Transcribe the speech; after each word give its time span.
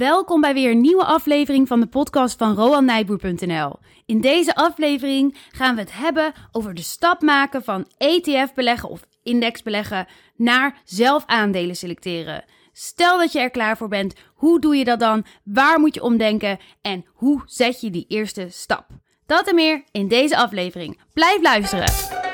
Welkom 0.00 0.40
bij 0.40 0.54
weer 0.54 0.70
een 0.70 0.80
nieuwe 0.80 1.04
aflevering 1.04 1.68
van 1.68 1.80
de 1.80 1.86
podcast 1.86 2.38
van 2.38 2.54
RoanNijboer.nl. 2.54 3.78
In 4.06 4.20
deze 4.20 4.54
aflevering 4.54 5.36
gaan 5.50 5.74
we 5.74 5.80
het 5.80 5.92
hebben 5.92 6.32
over 6.52 6.74
de 6.74 6.82
stap 6.82 7.22
maken 7.22 7.64
van 7.64 7.86
ETF 7.96 8.54
beleggen 8.54 8.88
of 8.88 9.00
index 9.22 9.62
beleggen 9.62 10.06
naar 10.36 10.80
zelf 10.84 11.22
aandelen 11.26 11.76
selecteren. 11.76 12.44
Stel 12.72 13.18
dat 13.18 13.32
je 13.32 13.40
er 13.40 13.50
klaar 13.50 13.76
voor 13.76 13.88
bent, 13.88 14.14
hoe 14.34 14.60
doe 14.60 14.76
je 14.76 14.84
dat 14.84 15.00
dan? 15.00 15.24
Waar 15.44 15.80
moet 15.80 15.94
je 15.94 16.02
omdenken? 16.02 16.58
En 16.80 17.04
hoe 17.14 17.42
zet 17.44 17.80
je 17.80 17.90
die 17.90 18.04
eerste 18.08 18.46
stap? 18.50 18.86
Dat 19.26 19.48
en 19.48 19.54
meer 19.54 19.84
in 19.92 20.08
deze 20.08 20.36
aflevering. 20.36 21.00
Blijf 21.12 21.42
luisteren! 21.42 22.29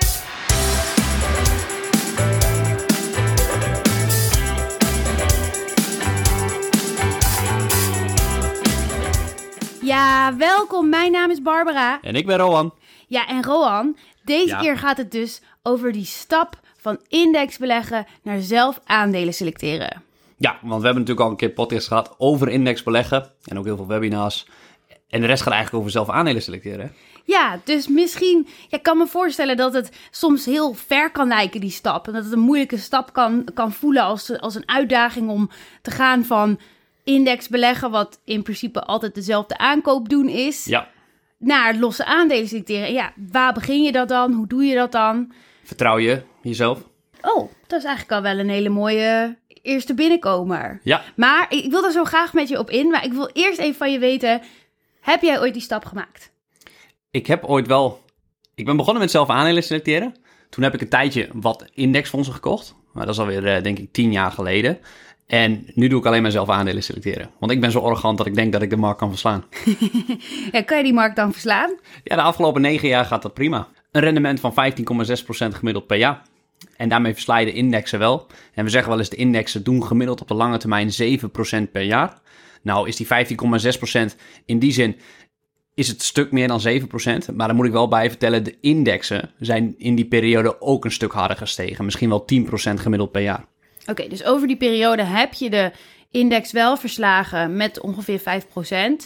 Ja, 9.87 10.37
welkom. 10.37 10.89
Mijn 10.89 11.13
naam 11.13 11.31
is 11.31 11.43
Barbara. 11.43 11.99
En 12.03 12.15
ik 12.15 12.27
ben 12.27 12.37
Rowan. 12.39 12.75
Ja, 13.07 13.27
en 13.29 13.43
Rohan, 13.45 13.97
deze 14.25 14.47
Ja. 14.47 14.59
keer 14.61 14.79
gaat 14.79 14.97
het 14.97 15.11
dus 15.11 15.41
over 15.63 15.93
die 15.93 16.05
stap 16.05 16.61
van 16.77 16.99
index 17.09 17.59
beleggen 17.59 18.07
naar 18.23 18.41
zelf 18.41 18.81
aandelen 18.85 19.35
selecteren. 19.35 20.03
Ja, 20.37 20.51
want 20.63 20.81
we 20.81 20.87
hebben 20.87 20.93
natuurlijk 20.95 21.21
al 21.21 21.31
een 21.31 21.37
keer 21.37 21.51
podcast 21.51 21.89
gehad 21.89 22.15
over 22.19 22.49
indexbeleggen. 22.49 23.31
En 23.45 23.59
ook 23.59 23.65
heel 23.65 23.77
veel 23.77 23.87
webinars. 23.87 24.47
En 25.09 25.21
de 25.21 25.27
rest 25.27 25.43
gaat 25.43 25.53
eigenlijk 25.53 25.81
over 25.81 25.93
zelf 25.95 26.11
aandelen 26.11 26.43
selecteren. 26.43 26.81
hè? 26.87 26.93
Ja, 27.25 27.61
dus 27.65 27.89
misschien, 27.89 28.47
ja, 28.69 28.77
ik 28.77 28.83
kan 28.83 28.99
me 28.99 29.07
voorstellen 29.07 29.57
dat 29.57 29.73
het 29.73 29.91
soms 30.11 30.45
heel 30.45 30.75
ver 30.75 31.11
kan 31.11 31.29
lijken, 31.29 31.61
die 31.61 31.71
stap. 31.71 32.07
En 32.07 32.13
dat 32.13 32.25
het 32.25 32.33
een 32.33 32.39
moeilijke 32.39 32.77
stap 32.79 33.13
kan, 33.13 33.45
kan 33.55 33.73
voelen 33.73 34.03
als, 34.03 34.39
als 34.41 34.55
een 34.55 34.69
uitdaging 34.69 35.29
om 35.31 35.51
te 35.83 35.91
gaan 35.91 36.25
van 36.25 36.59
index 37.07 37.49
beleggen, 37.49 37.91
wat 37.91 38.21
in 38.25 38.43
principe 38.43 38.81
altijd 38.83 39.15
dezelfde 39.15 39.59
aankoop 39.59 40.09
doen 40.09 40.29
is, 40.29 40.65
Ja, 40.65 40.89
naar 41.39 41.75
losse 41.77 42.05
aandelen 42.05 42.49
selecteren. 42.49 42.87
En 42.87 42.93
Ja, 42.93 43.13
waar 43.31 43.53
begin 43.53 43.83
je 43.83 43.93
dat 43.93 44.09
dan? 44.09 44.33
Hoe 44.33 44.47
doe 44.47 44.65
je 44.65 44.75
dat 44.75 44.93
dan? 44.93 45.33
vertrouw 45.65 45.99
je 45.99 46.23
jezelf? 46.43 46.79
Oh, 47.23 47.51
dat 47.67 47.79
is 47.79 47.85
eigenlijk 47.85 48.13
al 48.13 48.23
wel 48.23 48.39
een 48.39 48.49
hele 48.51 48.69
mooie 48.69 49.37
eerste 49.63 49.95
binnenkomer. 49.95 50.81
Ja, 50.83 51.03
Maar 51.17 51.47
ik 51.49 51.71
wil 51.71 51.85
er 51.85 51.93
zo 51.93 52.05
graag 52.05 52.33
met 52.33 52.49
je 52.49 52.59
op 52.59 52.71
in. 52.71 52.91
Maar 52.91 53.05
ik 53.05 53.13
wil 53.13 53.31
eerst 53.33 53.59
even 53.59 53.75
van 53.75 53.93
je 53.93 53.99
weten: 53.99 54.41
heb 55.01 55.23
jij 55.23 55.41
ooit 55.41 55.53
die 55.53 55.63
stap 55.63 55.85
gemaakt? 55.85 56.35
ik 57.11 57.27
heb 57.27 57.45
ooit 57.45 57.67
wel... 57.67 58.05
Ik 58.55 58.65
ben 58.65 58.77
begonnen 58.77 59.03
met 59.03 59.11
zelf 59.11 59.29
aandelen 59.29 59.63
selecteren. 59.63 60.15
Toen 60.51 60.63
heb 60.63 60.75
ik 60.75 60.81
een 60.81 60.89
tijdje 60.89 61.29
wat 61.33 61.65
indexfondsen 61.75 62.35
gekocht. 62.35 62.75
Maar 62.93 63.07
dat 63.07 63.15
is 63.15 63.21
alweer, 63.21 63.47
eh, 63.47 63.63
denk 63.63 63.79
ik, 63.79 63.93
tien 63.93 64.13
jaar 64.13 64.31
geleden. 64.33 64.79
En 65.27 65.67
nu 65.75 65.89
doe 65.89 65.99
ik 65.99 66.07
alleen 66.07 66.23
maar 66.23 66.31
zelf 66.31 66.49
aandelen 66.49 66.83
selecteren. 66.83 67.31
Want 67.39 67.53
ik 67.53 67.61
ben 67.61 67.71
zo 67.71 67.81
arrogant 67.81 68.19
dat 68.19 68.27
ik 68.27 68.35
denk 68.35 68.53
dat 68.53 68.63
ik 68.63 68.71
de 68.71 68.77
markt 68.77 68.99
kan 68.99 69.11
verslaan. 69.11 69.45
Ja, 70.53 70.63
kan 70.63 70.77
je 70.77 70.83
die 70.83 70.93
markt 70.93 71.17
dan 71.17 71.33
verslaan? 71.33 71.75
Ja, 72.05 72.17
de 72.17 72.23
afgelopen 72.23 72.61
negen 72.61 72.89
jaar 72.89 73.05
gaat 73.05 73.23
dat 73.23 73.35
prima. 73.35 73.69
Een 73.93 74.01
rendement 74.01 74.41
van 74.41 74.53
15,6% 74.53 74.57
gemiddeld 75.49 75.87
per 75.87 75.97
jaar. 75.97 76.23
En 76.77 76.89
daarmee 76.89 77.13
versla 77.13 77.37
je 77.39 77.47
de 77.47 77.53
indexen 77.53 77.99
wel. 77.99 78.27
En 78.55 78.65
we 78.65 78.71
zeggen 78.71 78.91
wel 78.91 78.99
eens 78.99 79.09
de 79.09 79.17
indexen 79.17 79.65
doen 79.65 79.85
gemiddeld 79.85 80.21
op 80.21 80.29
de 80.29 80.35
lange 80.35 80.59
termijn 80.59 80.91
7% 81.69 81.71
per 81.73 81.83
jaar. 81.83 82.19
Nou 82.63 82.89
is 82.89 82.97
die 82.97 83.07
15,6% 84.11 84.17
in 84.45 84.59
die 84.59 84.73
zin 84.73 84.97
is 85.77 85.89
het 85.89 85.97
een 85.97 86.05
stuk 86.05 86.33
meer 86.33 86.49
dan 86.49 86.61
7%. 86.61 87.35
Maar 87.35 87.47
dan 87.47 87.57
moet 87.57 87.67
ik 87.67 87.73
wel 87.73 87.89
bij 87.89 88.09
vertellen, 88.09 88.45
de 88.45 88.57
indexen 88.61 89.31
zijn 89.39 89.75
in 89.79 89.95
die 89.95 90.05
periode 90.05 90.61
ook 90.61 90.85
een 90.85 90.93
stuk 90.93 91.13
harder 91.13 91.37
gestegen. 91.37 91.85
Misschien 91.85 92.09
wel 92.09 92.25
10% 92.45 92.47
gemiddeld 92.75 93.13
per 93.13 93.23
jaar. 93.23 93.45
Oké, 93.87 94.09
dus 94.09 94.25
over 94.25 94.47
die 94.47 94.57
periode 94.57 95.03
heb 95.03 95.35
je 95.35 95.51
de 95.51 95.73
index 96.11 96.53
wel 96.53 96.77
verslagen 96.77 97.57
met 97.57 97.81
ongeveer 97.81 98.21
5%. 98.21 98.23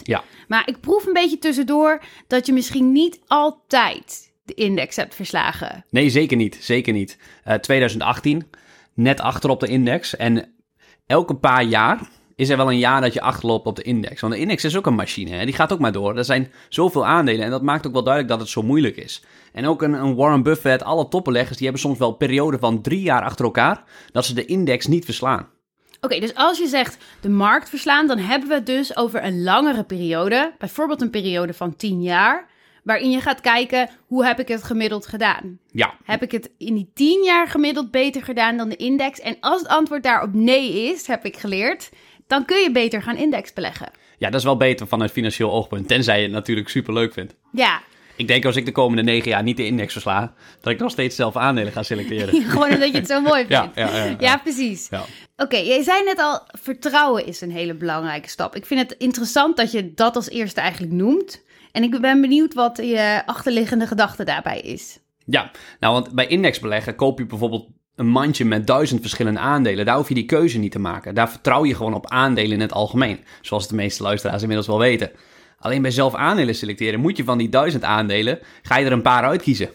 Ja, 0.03 0.23
Maar 0.47 0.67
ik 0.67 0.79
proef 0.79 1.05
een 1.05 1.13
beetje 1.13 1.37
tussendoor 1.37 2.01
dat 2.27 2.45
je 2.45 2.53
misschien 2.53 2.91
niet 2.91 3.19
altijd 3.27 4.33
de 4.43 4.53
index 4.53 4.95
hebt 4.95 5.15
verslagen. 5.15 5.85
Nee, 5.89 6.09
zeker 6.09 6.37
niet. 6.37 6.57
Zeker 6.61 6.93
niet. 6.93 7.17
Eh, 7.43 7.55
2018, 7.55 8.49
net 8.93 9.19
achter 9.19 9.49
op 9.49 9.59
de 9.59 9.67
index. 9.67 10.15
En 10.15 10.55
elke 11.05 11.35
paar 11.35 11.63
jaar 11.63 12.09
is 12.41 12.49
er 12.49 12.57
wel 12.57 12.71
een 12.71 12.77
jaar 12.77 13.01
dat 13.01 13.13
je 13.13 13.21
achterloopt 13.21 13.65
op 13.65 13.75
de 13.75 13.81
index. 13.81 14.21
Want 14.21 14.33
de 14.33 14.39
index 14.39 14.63
is 14.63 14.77
ook 14.77 14.85
een 14.85 14.95
machine, 14.95 15.29
hè? 15.29 15.45
die 15.45 15.53
gaat 15.53 15.73
ook 15.73 15.79
maar 15.79 15.91
door. 15.91 16.17
Er 16.17 16.25
zijn 16.25 16.51
zoveel 16.69 17.05
aandelen 17.05 17.45
en 17.45 17.51
dat 17.51 17.61
maakt 17.61 17.87
ook 17.87 17.93
wel 17.93 18.03
duidelijk 18.03 18.33
dat 18.33 18.41
het 18.41 18.49
zo 18.49 18.61
moeilijk 18.61 18.97
is. 18.97 19.23
En 19.53 19.67
ook 19.67 19.81
een, 19.81 19.93
een 19.93 20.15
Warren 20.15 20.43
Buffett, 20.43 20.83
alle 20.83 21.07
toppenleggers, 21.07 21.57
die 21.57 21.67
hebben 21.67 21.81
soms 21.83 21.97
wel 21.97 22.11
perioden 22.11 22.59
van 22.59 22.81
drie 22.81 23.01
jaar 23.01 23.23
achter 23.23 23.45
elkaar... 23.45 23.83
dat 24.11 24.25
ze 24.25 24.33
de 24.33 24.45
index 24.45 24.87
niet 24.87 25.05
verslaan. 25.05 25.47
Oké, 25.99 26.19
dus 26.19 26.35
als 26.35 26.57
je 26.57 26.67
zegt 26.67 26.97
de 27.21 27.29
markt 27.29 27.69
verslaan, 27.69 28.07
dan 28.07 28.17
hebben 28.17 28.49
we 28.49 28.55
het 28.55 28.65
dus 28.65 28.97
over 28.97 29.23
een 29.23 29.43
langere 29.43 29.83
periode. 29.83 30.53
Bijvoorbeeld 30.57 31.01
een 31.01 31.09
periode 31.09 31.53
van 31.53 31.75
10 31.75 32.01
jaar. 32.01 32.49
Waarin 32.83 33.11
je 33.11 33.21
gaat 33.21 33.41
kijken, 33.41 33.89
hoe 34.07 34.25
heb 34.25 34.39
ik 34.39 34.47
het 34.47 34.63
gemiddeld 34.63 35.07
gedaan? 35.07 35.59
Ja, 35.71 35.93
Heb 36.03 36.23
ik 36.23 36.31
het 36.31 36.51
in 36.57 36.75
die 36.75 36.91
10 36.93 37.23
jaar 37.23 37.47
gemiddeld 37.47 37.91
beter 37.91 38.23
gedaan 38.23 38.57
dan 38.57 38.69
de 38.69 38.75
index? 38.75 39.19
En 39.19 39.37
als 39.39 39.61
het 39.61 39.69
antwoord 39.69 40.03
daarop 40.03 40.33
nee 40.33 40.91
is, 40.91 41.07
heb 41.07 41.25
ik 41.25 41.37
geleerd, 41.37 41.89
dan 42.31 42.45
kun 42.45 42.61
je 42.61 42.71
beter 42.71 43.01
gaan 43.01 43.17
index 43.17 43.53
beleggen. 43.53 43.91
ja, 44.17 44.29
dat 44.29 44.39
is 44.39 44.45
wel 44.45 44.57
beter 44.57 44.87
vanuit 44.87 45.11
financieel 45.11 45.51
oogpunt. 45.51 45.87
Tenzij 45.87 46.17
je 46.17 46.23
het 46.23 46.31
natuurlijk 46.31 46.69
superleuk 46.69 47.13
vindt. 47.13 47.35
Ja, 47.51 47.81
Ik 48.15 48.27
denk 48.27 48.45
als 48.45 48.55
ik 48.55 48.65
de 48.65 48.71
komende 48.71 49.03
negen 49.03 49.29
jaar 49.29 49.43
niet 49.43 49.57
de 49.57 49.65
index 49.65 49.93
versla... 49.93 50.33
dat 50.61 50.73
ik 50.73 50.79
nog 50.79 50.91
steeds 50.91 51.15
zelf 51.15 51.35
aandelen 51.35 51.71
ga 51.71 51.83
selecteren. 51.83 52.43
gewoon 52.51 52.73
omdat 52.73 52.91
je 52.91 52.97
het 52.97 53.07
zo 53.07 53.21
mooi 53.21 53.45
vindt. 53.45 53.75
Ja, 53.75 53.87
ja, 53.87 54.05
ja, 54.05 54.15
ja. 54.19 54.37
Precies. 54.37 54.87
Ja. 54.89 55.03
Oké, 55.37 55.57
jij 55.57 55.83
zei 55.83 56.03
net 56.03 56.19
al, 56.19 56.41
vertrouwen 56.47 57.25
is 57.25 57.41
een 57.41 57.51
hele 57.51 57.73
belangrijke 57.73 58.29
stap. 58.29 58.55
Ik 58.55 58.65
vind 58.65 58.79
het 58.79 58.99
interessant 58.99 59.57
dat 59.57 59.71
je 59.71 59.93
dat 59.93 60.15
als 60.15 60.29
eerste 60.29 60.61
eigenlijk 60.61 60.93
noemt. 60.93 61.43
En 61.71 61.83
ik 61.83 62.01
ben 62.01 62.21
benieuwd 62.21 62.53
wat 62.53 62.77
je 62.77 63.21
achterliggende 63.25 63.87
gedachte 63.87 64.23
daarbij 64.23 64.59
is. 64.59 64.99
Ja, 65.25 65.51
nou 65.79 65.93
want 65.93 66.11
bij 66.11 66.27
indexbeleggen 66.27 66.95
koop 66.95 67.19
je 67.19 67.25
bijvoorbeeld 67.25 67.67
een 67.95 68.07
mandje 68.07 68.45
met 68.45 68.67
duizend 68.67 69.01
verschillende 69.01 69.39
aandelen. 69.39 69.85
Daar 69.85 69.95
hoef 69.95 70.07
je 70.07 70.13
die 70.13 70.25
keuze 70.25 70.57
niet 70.57 70.71
te 70.71 70.79
maken. 70.79 71.15
Daar 71.15 71.29
vertrouw 71.29 71.65
je 71.65 71.75
gewoon 71.75 71.93
op 71.93 72.09
aandelen 72.09 72.51
in 72.51 72.61
het 72.61 72.73
algemeen. 72.73 73.19
Zoals 73.41 73.67
de 73.67 73.75
meeste 73.75 74.03
luisteraars 74.03 74.41
inmiddels 74.41 74.67
wel 74.67 74.79
weten. 74.79 75.11
Alleen 75.59 75.81
bij 75.81 75.91
zelf 75.91 76.15
aandelen 76.15 76.55
selecteren 76.55 76.99
moet 76.99 77.17
je 77.17 77.23
van 77.23 77.37
die 77.37 77.49
duizend 77.49 77.83
aandelen, 77.83 78.39
ga 78.61 78.77
je 78.77 78.85
er 78.85 78.91
een 78.91 79.01
paar 79.01 79.23
uitkiezen. 79.23 79.69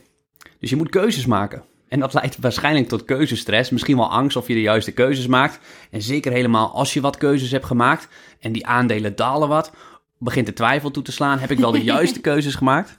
Dus 0.58 0.70
je 0.70 0.76
moet 0.76 0.90
keuzes 0.90 1.26
maken. 1.26 1.64
En 1.88 2.00
dat 2.00 2.14
leidt 2.14 2.36
waarschijnlijk 2.40 2.88
tot 2.88 3.04
keuzestress, 3.04 3.70
misschien 3.70 3.96
wel 3.96 4.10
angst 4.10 4.36
of 4.36 4.48
je 4.48 4.54
de 4.54 4.60
juiste 4.60 4.92
keuzes 4.92 5.26
maakt. 5.26 5.58
En 5.90 6.02
zeker 6.02 6.32
helemaal 6.32 6.74
als 6.74 6.94
je 6.94 7.00
wat 7.00 7.16
keuzes 7.16 7.50
hebt 7.50 7.64
gemaakt 7.64 8.08
en 8.40 8.52
die 8.52 8.66
aandelen 8.66 9.16
dalen 9.16 9.48
wat, 9.48 9.72
begint 10.18 10.46
de 10.46 10.52
twijfel 10.52 10.90
toe 10.90 11.02
te 11.02 11.12
slaan. 11.12 11.38
Heb 11.38 11.50
ik 11.50 11.58
wel 11.58 11.70
de 11.70 11.82
juiste 11.94 12.20
keuzes 12.20 12.54
gemaakt? 12.54 12.98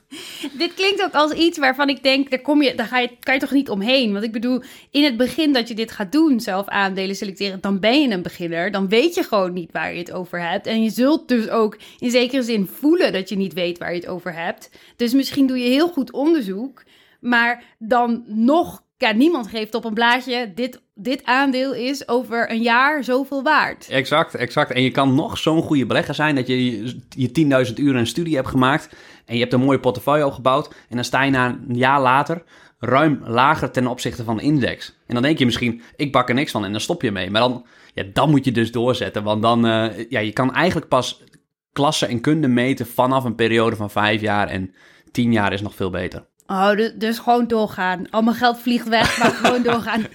Dit 0.58 0.74
klinkt 0.74 1.02
ook 1.02 1.12
als 1.12 1.32
iets 1.32 1.58
waarvan 1.58 1.88
ik 1.88 2.02
denk, 2.02 2.30
daar, 2.30 2.40
kom 2.40 2.62
je, 2.62 2.74
daar 2.74 2.86
ga 2.86 2.98
je, 2.98 3.10
kan 3.20 3.34
je 3.34 3.40
toch 3.40 3.50
niet 3.50 3.70
omheen? 3.70 4.12
Want 4.12 4.24
ik 4.24 4.32
bedoel, 4.32 4.62
in 4.90 5.04
het 5.04 5.16
begin 5.16 5.52
dat 5.52 5.68
je 5.68 5.74
dit 5.74 5.90
gaat 5.90 6.12
doen, 6.12 6.40
zelf 6.40 6.68
aandelen 6.68 7.16
selecteren, 7.16 7.60
dan 7.60 7.80
ben 7.80 8.02
je 8.02 8.10
een 8.10 8.22
beginner. 8.22 8.70
Dan 8.70 8.88
weet 8.88 9.14
je 9.14 9.22
gewoon 9.22 9.52
niet 9.52 9.72
waar 9.72 9.92
je 9.92 9.98
het 9.98 10.12
over 10.12 10.48
hebt. 10.48 10.66
En 10.66 10.82
je 10.82 10.90
zult 10.90 11.28
dus 11.28 11.48
ook 11.48 11.78
in 11.98 12.10
zekere 12.10 12.42
zin 12.42 12.66
voelen 12.66 13.12
dat 13.12 13.28
je 13.28 13.36
niet 13.36 13.52
weet 13.52 13.78
waar 13.78 13.94
je 13.94 14.00
het 14.00 14.08
over 14.08 14.34
hebt. 14.34 14.70
Dus 14.96 15.12
misschien 15.12 15.46
doe 15.46 15.58
je 15.58 15.68
heel 15.68 15.88
goed 15.88 16.12
onderzoek, 16.12 16.82
maar 17.20 17.62
dan 17.78 18.24
nog, 18.26 18.82
ja, 18.98 19.12
niemand 19.12 19.48
geeft 19.48 19.74
op 19.74 19.84
een 19.84 19.94
blaadje, 19.94 20.52
dit, 20.54 20.82
dit 20.94 21.24
aandeel 21.24 21.74
is 21.74 22.08
over 22.08 22.50
een 22.50 22.62
jaar 22.62 23.04
zoveel 23.04 23.42
waard. 23.42 23.88
Exact, 23.88 24.34
exact. 24.34 24.70
En 24.70 24.82
je 24.82 24.90
kan 24.90 25.14
nog 25.14 25.38
zo'n 25.38 25.62
goede 25.62 25.86
belegger 25.86 26.14
zijn 26.14 26.34
dat 26.34 26.46
je 26.46 26.82
je 27.08 27.66
10.000 27.68 27.74
uur 27.74 27.96
een 27.96 28.06
studie 28.06 28.36
hebt 28.36 28.48
gemaakt 28.48 28.88
en 29.24 29.34
je 29.34 29.40
hebt 29.40 29.52
een 29.52 29.60
mooie 29.60 29.80
portefeuille 29.80 30.26
opgebouwd 30.26 30.68
en 30.88 30.96
dan 30.96 31.04
sta 31.04 31.22
je 31.22 31.30
na 31.30 31.58
een 31.68 31.76
jaar 31.76 32.00
later 32.00 32.42
ruim 32.78 33.20
lager 33.24 33.70
ten 33.70 33.86
opzichte 33.86 34.24
van 34.24 34.36
de 34.36 34.42
index. 34.42 34.96
En 35.06 35.14
dan 35.14 35.22
denk 35.22 35.38
je 35.38 35.44
misschien, 35.44 35.82
ik 35.96 36.12
bak 36.12 36.28
er 36.28 36.34
niks 36.34 36.50
van 36.50 36.64
en 36.64 36.70
dan 36.70 36.80
stop 36.80 37.02
je 37.02 37.12
mee. 37.12 37.30
Maar 37.30 37.40
dan, 37.40 37.66
ja, 37.94 38.04
dan 38.12 38.30
moet 38.30 38.44
je 38.44 38.52
dus 38.52 38.72
doorzetten, 38.72 39.22
want 39.22 39.42
dan, 39.42 39.66
eh, 39.66 40.10
ja, 40.10 40.20
je 40.20 40.32
kan 40.32 40.54
eigenlijk 40.54 40.88
pas 40.88 41.22
klasse 41.72 42.06
en 42.06 42.20
kunde 42.20 42.48
meten 42.48 42.86
vanaf 42.86 43.24
een 43.24 43.34
periode 43.34 43.76
van 43.76 43.90
vijf 43.90 44.20
jaar 44.20 44.48
en 44.48 44.74
tien 45.10 45.32
jaar 45.32 45.52
is 45.52 45.62
nog 45.62 45.74
veel 45.74 45.90
beter. 45.90 46.27
Oh, 46.50 46.70
dus, 46.70 46.92
dus 46.94 47.18
gewoon 47.18 47.46
doorgaan. 47.46 48.10
Al 48.10 48.22
mijn 48.22 48.36
geld 48.36 48.58
vliegt 48.58 48.88
weg, 48.88 49.18
maar 49.18 49.30
gewoon 49.42 49.62
doorgaan. 49.62 50.06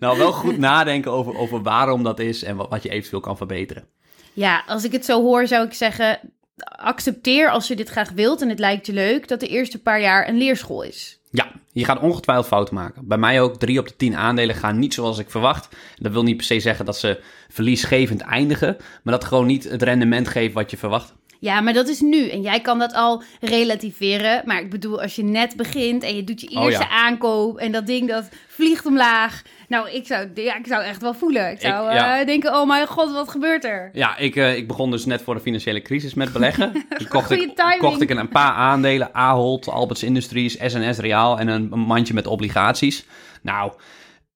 Nou, 0.00 0.18
wel 0.18 0.32
goed 0.32 0.58
nadenken 0.58 1.12
over, 1.12 1.36
over 1.36 1.62
waarom 1.62 2.02
dat 2.02 2.18
is 2.18 2.42
en 2.42 2.56
wat, 2.56 2.68
wat 2.68 2.82
je 2.82 2.88
eventueel 2.88 3.20
kan 3.20 3.36
verbeteren. 3.36 3.84
Ja, 4.32 4.62
als 4.66 4.84
ik 4.84 4.92
het 4.92 5.04
zo 5.04 5.22
hoor, 5.22 5.46
zou 5.46 5.66
ik 5.66 5.74
zeggen: 5.74 6.18
accepteer 6.64 7.50
als 7.50 7.68
je 7.68 7.76
dit 7.76 7.88
graag 7.88 8.10
wilt 8.10 8.42
en 8.42 8.48
het 8.48 8.58
lijkt 8.58 8.86
je 8.86 8.92
leuk, 8.92 9.28
dat 9.28 9.40
de 9.40 9.46
eerste 9.46 9.82
paar 9.82 10.00
jaar 10.00 10.28
een 10.28 10.38
leerschool 10.38 10.82
is. 10.82 11.18
Ja, 11.30 11.52
je 11.72 11.84
gaat 11.84 12.00
ongetwijfeld 12.00 12.46
fouten 12.46 12.74
maken. 12.74 13.06
Bij 13.06 13.18
mij 13.18 13.40
ook, 13.40 13.56
drie 13.56 13.78
op 13.78 13.88
de 13.88 13.96
tien 13.96 14.16
aandelen 14.16 14.54
gaan 14.54 14.78
niet 14.78 14.94
zoals 14.94 15.18
ik 15.18 15.30
verwacht. 15.30 15.68
Dat 15.96 16.12
wil 16.12 16.22
niet 16.22 16.36
per 16.36 16.46
se 16.46 16.60
zeggen 16.60 16.84
dat 16.84 16.98
ze 16.98 17.20
verliesgevend 17.48 18.20
eindigen, 18.20 18.76
maar 19.02 19.14
dat 19.14 19.24
gewoon 19.24 19.46
niet 19.46 19.64
het 19.64 19.82
rendement 19.82 20.28
geeft 20.28 20.54
wat 20.54 20.70
je 20.70 20.76
verwacht. 20.76 21.14
Ja, 21.38 21.60
maar 21.60 21.72
dat 21.72 21.88
is 21.88 22.00
nu. 22.00 22.28
En 22.28 22.40
jij 22.42 22.60
kan 22.60 22.78
dat 22.78 22.92
al 22.94 23.22
relativeren. 23.40 24.42
Maar 24.44 24.60
ik 24.60 24.70
bedoel, 24.70 25.02
als 25.02 25.16
je 25.16 25.24
net 25.24 25.56
begint 25.56 26.02
en 26.02 26.16
je 26.16 26.24
doet 26.24 26.40
je 26.40 26.50
Oh, 26.56 26.64
eerste 26.64 26.82
ja. 26.82 26.88
aankoop 26.88 27.58
en 27.58 27.72
dat 27.72 27.86
ding 27.86 28.08
dat 28.08 28.28
vliegt 28.48 28.86
omlaag. 28.86 29.42
Nou, 29.68 29.90
ik 29.90 30.06
zou, 30.06 30.28
ja, 30.34 30.56
ik 30.56 30.66
zou 30.66 30.82
echt 30.82 31.00
wel 31.02 31.14
voelen. 31.14 31.50
Ik 31.50 31.60
zou 31.60 31.88
Ik- 31.88 31.94
ja. 31.94 32.20
eh, 32.20 32.26
denken, 32.26 32.54
oh 32.54 32.66
mijn 32.68 32.86
god, 32.86 33.12
wat 33.12 33.28
gebeurt 33.30 33.64
er? 33.64 33.90
Ja, 33.92 34.16
ik, 34.16 34.36
eh, 34.36 34.56
ik 34.56 34.66
begon 34.68 34.90
dus 34.90 35.04
net 35.04 35.22
voor 35.22 35.34
de 35.34 35.40
financiële 35.40 35.82
crisis 35.82 36.14
met 36.14 36.32
beleggen. 36.32 36.72
Dus 36.98 37.08
kocht, 37.08 37.30
ik, 37.30 37.56
timing. 37.56 37.78
kocht 37.80 38.00
ik 38.00 38.10
een 38.10 38.28
paar 38.28 38.52
aandelen. 38.52 39.14
Ahold, 39.14 39.68
Alberts 39.68 40.02
Industries, 40.02 40.56
SNS 40.60 40.98
Reaal 40.98 41.38
en 41.38 41.48
een, 41.48 41.68
een 41.72 41.78
mandje 41.78 42.14
met 42.14 42.26
obligaties. 42.26 43.04
Nou, 43.42 43.72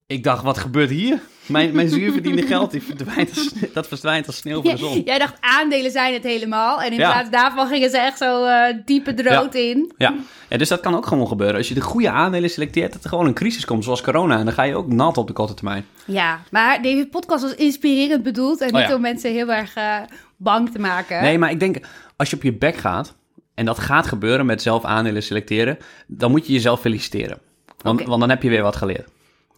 ik 0.09 0.23
dacht, 0.25 0.43
wat 0.43 0.59
gebeurt 0.59 0.91
hier? 0.91 1.21
Mijn, 1.47 1.75
mijn 1.75 1.89
zuurverdiende 1.89 2.43
geld 2.43 2.71
die 2.71 2.83
verdwijnt 2.83 3.31
als, 3.31 3.53
dat 3.73 3.89
verdwijnt 3.89 4.27
als 4.27 4.37
sneeuw 4.37 4.63
voor 4.63 4.71
de 4.71 4.77
zon. 4.77 5.03
Jij 5.05 5.19
dacht, 5.19 5.37
aandelen 5.41 5.91
zijn 5.91 6.13
het 6.13 6.23
helemaal. 6.23 6.83
En 6.83 6.93
in 6.93 6.99
Ja. 6.99 7.11
plaats 7.13 7.31
daarvan 7.31 7.67
gingen 7.69 7.91
ze 7.91 7.99
echt 7.99 8.19
zo 8.19 8.45
eh, 8.45 8.77
diepe 8.85 9.15
de 9.15 9.23
rood 9.23 9.55
in. 9.55 9.93
Ja. 9.97 10.15
ja, 10.49 10.57
dus 10.57 10.69
dat 10.69 10.81
kan 10.81 10.95
ook 10.95 11.07
gewoon 11.07 11.29
gebeuren. 11.29 11.57
Als 11.57 11.69
je 11.69 11.75
de 11.75 11.81
goede 11.81 12.11
aandelen 12.11 12.51
selecteert, 12.51 12.93
dat 12.93 13.03
er 13.05 13.09
gewoon 13.09 13.27
een 13.27 13.35
crisis 13.35 13.65
komt, 13.65 13.85
zoals 13.85 14.03
corona. 14.03 14.39
En 14.39 14.45
dan 14.45 14.55
ga 14.55 14.63
je 14.63 14.77
ook 14.77 14.93
nat 14.93 15.17
op 15.17 15.27
de 15.27 15.33
korte 15.33 15.55
termijn. 15.55 15.87
Ja, 16.05 16.41
maar 16.51 16.83
deze 16.83 17.07
podcast 17.11 17.43
was 17.43 17.55
inspirerend 17.55 18.23
bedoeld. 18.23 18.61
En 18.61 18.75
Oh 18.75 18.81
niet 18.81 18.89
ja. 18.89 18.95
om 18.95 19.01
mensen 19.01 19.33
heel 19.33 19.53
erg 19.53 19.75
eh, 19.75 19.97
bang 20.37 20.71
te 20.71 20.79
maken. 20.79 21.23
Nee, 21.23 21.39
maar 21.39 21.51
ik 21.51 21.61
denk, 21.61 21.77
als 22.17 22.31
je 22.31 22.37
op 22.37 22.43
je 22.43 22.53
bek 22.53 22.77
gaat, 22.77 23.15
en 23.55 23.65
dat 23.65 23.79
gaat 23.79 24.07
gebeuren 24.07 24.47
met 24.47 24.63
zelf 24.63 24.85
aandelen 24.85 25.23
selecteren, 25.23 25.79
dan 26.07 26.31
moet 26.31 26.47
je 26.47 26.53
jezelf 26.53 26.81
feliciteren. 26.81 27.39
Want, 27.83 28.03
want 28.05 28.21
dan 28.21 28.31
heb 28.31 28.43
je 28.43 28.49
weer 28.49 28.63
wat 28.63 28.77
geleerd. 28.77 29.09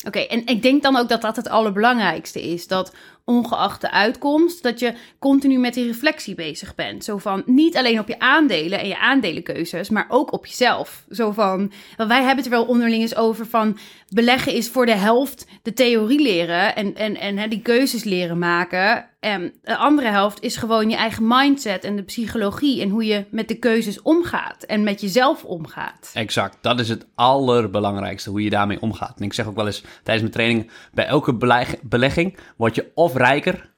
Oké, 0.07 0.19
en 0.19 0.47
ik 0.47 0.63
denk 0.63 0.83
dan 0.83 0.97
ook 0.97 1.09
dat 1.09 1.21
dat 1.23 1.37
het 1.37 1.49
allerbelangrijkste 1.49 2.43
is. 2.43 2.67
Dat 2.67 2.93
ongeacht 3.31 3.81
de 3.81 3.91
uitkomst, 3.91 4.63
dat 4.63 4.79
je 4.79 4.95
continu 5.19 5.59
met 5.59 5.75
die 5.75 5.87
reflectie 5.87 6.35
bezig 6.35 6.75
bent. 6.75 7.05
Zo 7.05 7.19
van, 7.19 7.43
niet 7.47 7.77
alleen 7.77 7.99
op 7.99 8.09
je 8.09 8.19
aandelen 8.19 8.81
en 8.81 8.89
je 8.89 8.99
aandelenkeuzes, 8.99 9.91
maar 9.91 10.07
ook 10.09 10.33
op 10.33 10.47
jezelf. 10.47 11.05
Zo 11.11 11.31
van, 11.31 11.73
wij 11.97 12.17
hebben 12.17 12.37
het 12.37 12.45
er 12.45 12.51
wel 12.51 12.65
onderling 12.65 13.03
eens 13.03 13.17
over 13.17 13.47
van, 13.47 13.79
beleggen 14.09 14.53
is 14.53 14.69
voor 14.69 14.87
de 14.87 14.97
helft 14.97 15.47
de 15.63 15.73
theorie 15.73 16.23
leren 16.23 16.77
en, 16.77 16.95
en, 16.95 17.17
en 17.17 17.39
hè, 17.39 17.49
die 17.49 17.63
keuzes 17.63 18.05
leren 18.05 18.39
maken. 18.39 19.09
En 19.21 19.53
de 19.63 19.77
andere 19.77 20.09
helft 20.09 20.43
is 20.43 20.57
gewoon 20.57 20.91
je 20.91 20.97
eigen 20.97 21.27
mindset 21.27 21.85
en 21.85 21.97
de 21.97 22.03
psychologie 22.03 22.81
en 22.81 22.89
hoe 22.89 23.05
je 23.05 23.25
met 23.31 23.49
de 23.49 23.55
keuzes 23.55 24.03
omgaat 24.03 24.63
en 24.63 24.83
met 24.83 25.01
jezelf 25.01 25.45
omgaat. 25.45 26.11
Exact, 26.15 26.59
dat 26.61 26.81
is 26.81 26.89
het 26.89 27.07
allerbelangrijkste, 27.15 28.31
hoe 28.31 28.43
je 28.43 28.51
daarmee 28.51 28.81
omgaat. 28.81 29.19
En 29.19 29.25
ik 29.25 29.33
zeg 29.33 29.47
ook 29.47 29.57
wel 29.57 29.67
eens 29.67 29.81
tijdens 29.81 30.21
mijn 30.21 30.31
training, 30.31 30.71
bij 30.93 31.07
elke 31.07 31.35
beleg- 31.35 31.81
belegging 31.83 32.37
word 32.57 32.75
je 32.75 32.91
of 32.95 33.15
rijker 33.21 33.71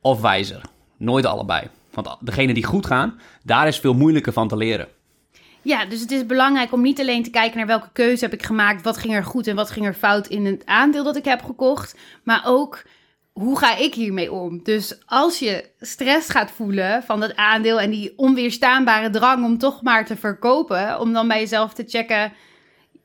of 0.00 0.20
wijzer. 0.20 0.60
Nooit 0.96 1.26
allebei. 1.26 1.68
Want 1.90 2.16
degene 2.20 2.54
die 2.54 2.64
goed 2.64 2.86
gaan, 2.86 3.20
daar 3.42 3.66
is 3.66 3.78
veel 3.78 3.94
moeilijker 3.94 4.32
van 4.32 4.48
te 4.48 4.56
leren. 4.56 4.88
Ja, 5.62 5.84
dus 5.84 6.00
het 6.00 6.10
is 6.10 6.26
belangrijk 6.26 6.72
om 6.72 6.82
niet 6.82 7.00
alleen 7.00 7.22
te 7.22 7.30
kijken 7.30 7.56
naar 7.56 7.66
welke 7.66 7.88
keuze 7.92 8.24
heb 8.24 8.32
ik 8.32 8.42
gemaakt, 8.42 8.82
wat 8.82 8.96
ging 8.96 9.14
er 9.14 9.24
goed 9.24 9.46
en 9.46 9.56
wat 9.56 9.70
ging 9.70 9.86
er 9.86 9.94
fout 9.94 10.26
in 10.26 10.46
het 10.46 10.66
aandeel 10.66 11.04
dat 11.04 11.16
ik 11.16 11.24
heb 11.24 11.42
gekocht, 11.42 11.96
maar 12.22 12.42
ook 12.46 12.82
hoe 13.32 13.58
ga 13.58 13.76
ik 13.76 13.94
hiermee 13.94 14.32
om? 14.32 14.62
Dus 14.62 14.98
als 15.06 15.38
je 15.38 15.70
stress 15.80 16.28
gaat 16.28 16.50
voelen 16.50 17.02
van 17.02 17.20
dat 17.20 17.36
aandeel 17.36 17.80
en 17.80 17.90
die 17.90 18.12
onweerstaanbare 18.16 19.10
drang 19.10 19.44
om 19.44 19.58
toch 19.58 19.82
maar 19.82 20.06
te 20.06 20.16
verkopen, 20.16 21.00
om 21.00 21.12
dan 21.12 21.28
bij 21.28 21.40
jezelf 21.40 21.72
te 21.72 21.84
checken, 21.86 22.32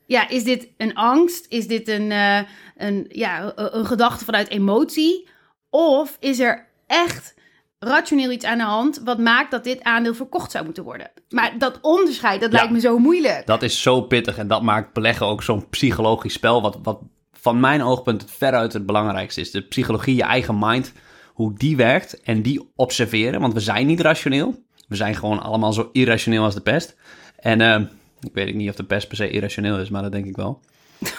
ja, 0.05 0.29
is 0.29 0.43
dit 0.43 0.67
een 0.77 0.95
angst? 0.95 1.45
Is 1.49 1.67
dit 1.67 1.87
een, 1.87 2.11
eh, 2.11 2.39
een, 2.77 3.05
ja, 3.09 3.53
een, 3.55 3.77
een 3.77 3.85
gedachte 3.85 4.25
vanuit 4.25 4.49
emotie? 4.49 5.27
Of 5.71 6.17
is 6.19 6.39
er 6.39 6.67
echt 6.87 7.33
rationeel 7.79 8.31
iets 8.31 8.45
aan 8.45 8.57
de 8.57 8.63
hand 8.63 9.01
wat 9.03 9.19
maakt 9.19 9.51
dat 9.51 9.63
dit 9.63 9.83
aandeel 9.83 10.13
verkocht 10.13 10.51
zou 10.51 10.65
moeten 10.65 10.83
worden? 10.83 11.11
Maar 11.29 11.57
dat 11.57 11.79
onderscheid, 11.81 12.41
dat 12.41 12.51
Ja. 12.51 12.57
lijkt 12.57 12.73
me 12.73 12.79
zo 12.79 12.97
moeilijk. 12.97 13.45
Dat 13.45 13.63
is 13.63 13.81
zo 13.81 14.01
pittig 14.01 14.37
en 14.37 14.47
dat 14.47 14.61
maakt 14.61 14.93
beleggen 14.93 15.25
ook 15.25 15.43
zo'n 15.43 15.69
psychologisch 15.69 16.33
spel, 16.33 16.61
wat, 16.61 16.79
wat 16.83 16.99
van 17.33 17.59
mijn 17.59 17.81
oogpunt 17.83 18.21
het 18.21 18.31
veruit 18.31 18.73
het 18.73 18.85
belangrijkste 18.85 19.41
is. 19.41 19.51
De 19.51 19.61
psychologie, 19.61 20.15
je 20.15 20.23
eigen 20.23 20.59
mind, 20.59 20.93
hoe 21.33 21.53
die 21.53 21.75
werkt 21.75 22.21
en 22.21 22.41
die 22.41 22.71
observeren, 22.75 23.41
want 23.41 23.53
we 23.53 23.59
zijn 23.59 23.87
niet 23.87 23.99
rationeel. 24.01 24.63
We 24.87 24.95
zijn 24.95 25.15
gewoon 25.15 25.41
allemaal 25.41 25.73
zo 25.73 25.89
irrationeel 25.91 26.43
als 26.43 26.53
de 26.53 26.61
pest. 26.61 26.95
En 27.39 27.61
eh, 27.61 27.79
ik 28.19 28.33
weet 28.33 28.55
niet 28.55 28.69
of 28.69 28.75
de 28.75 28.83
pest 28.83 29.07
per 29.07 29.17
se 29.17 29.29
irrationeel 29.29 29.79
is, 29.79 29.89
maar 29.89 30.01
dat 30.01 30.11
denk 30.11 30.25
ik 30.25 30.35
wel. 30.35 30.59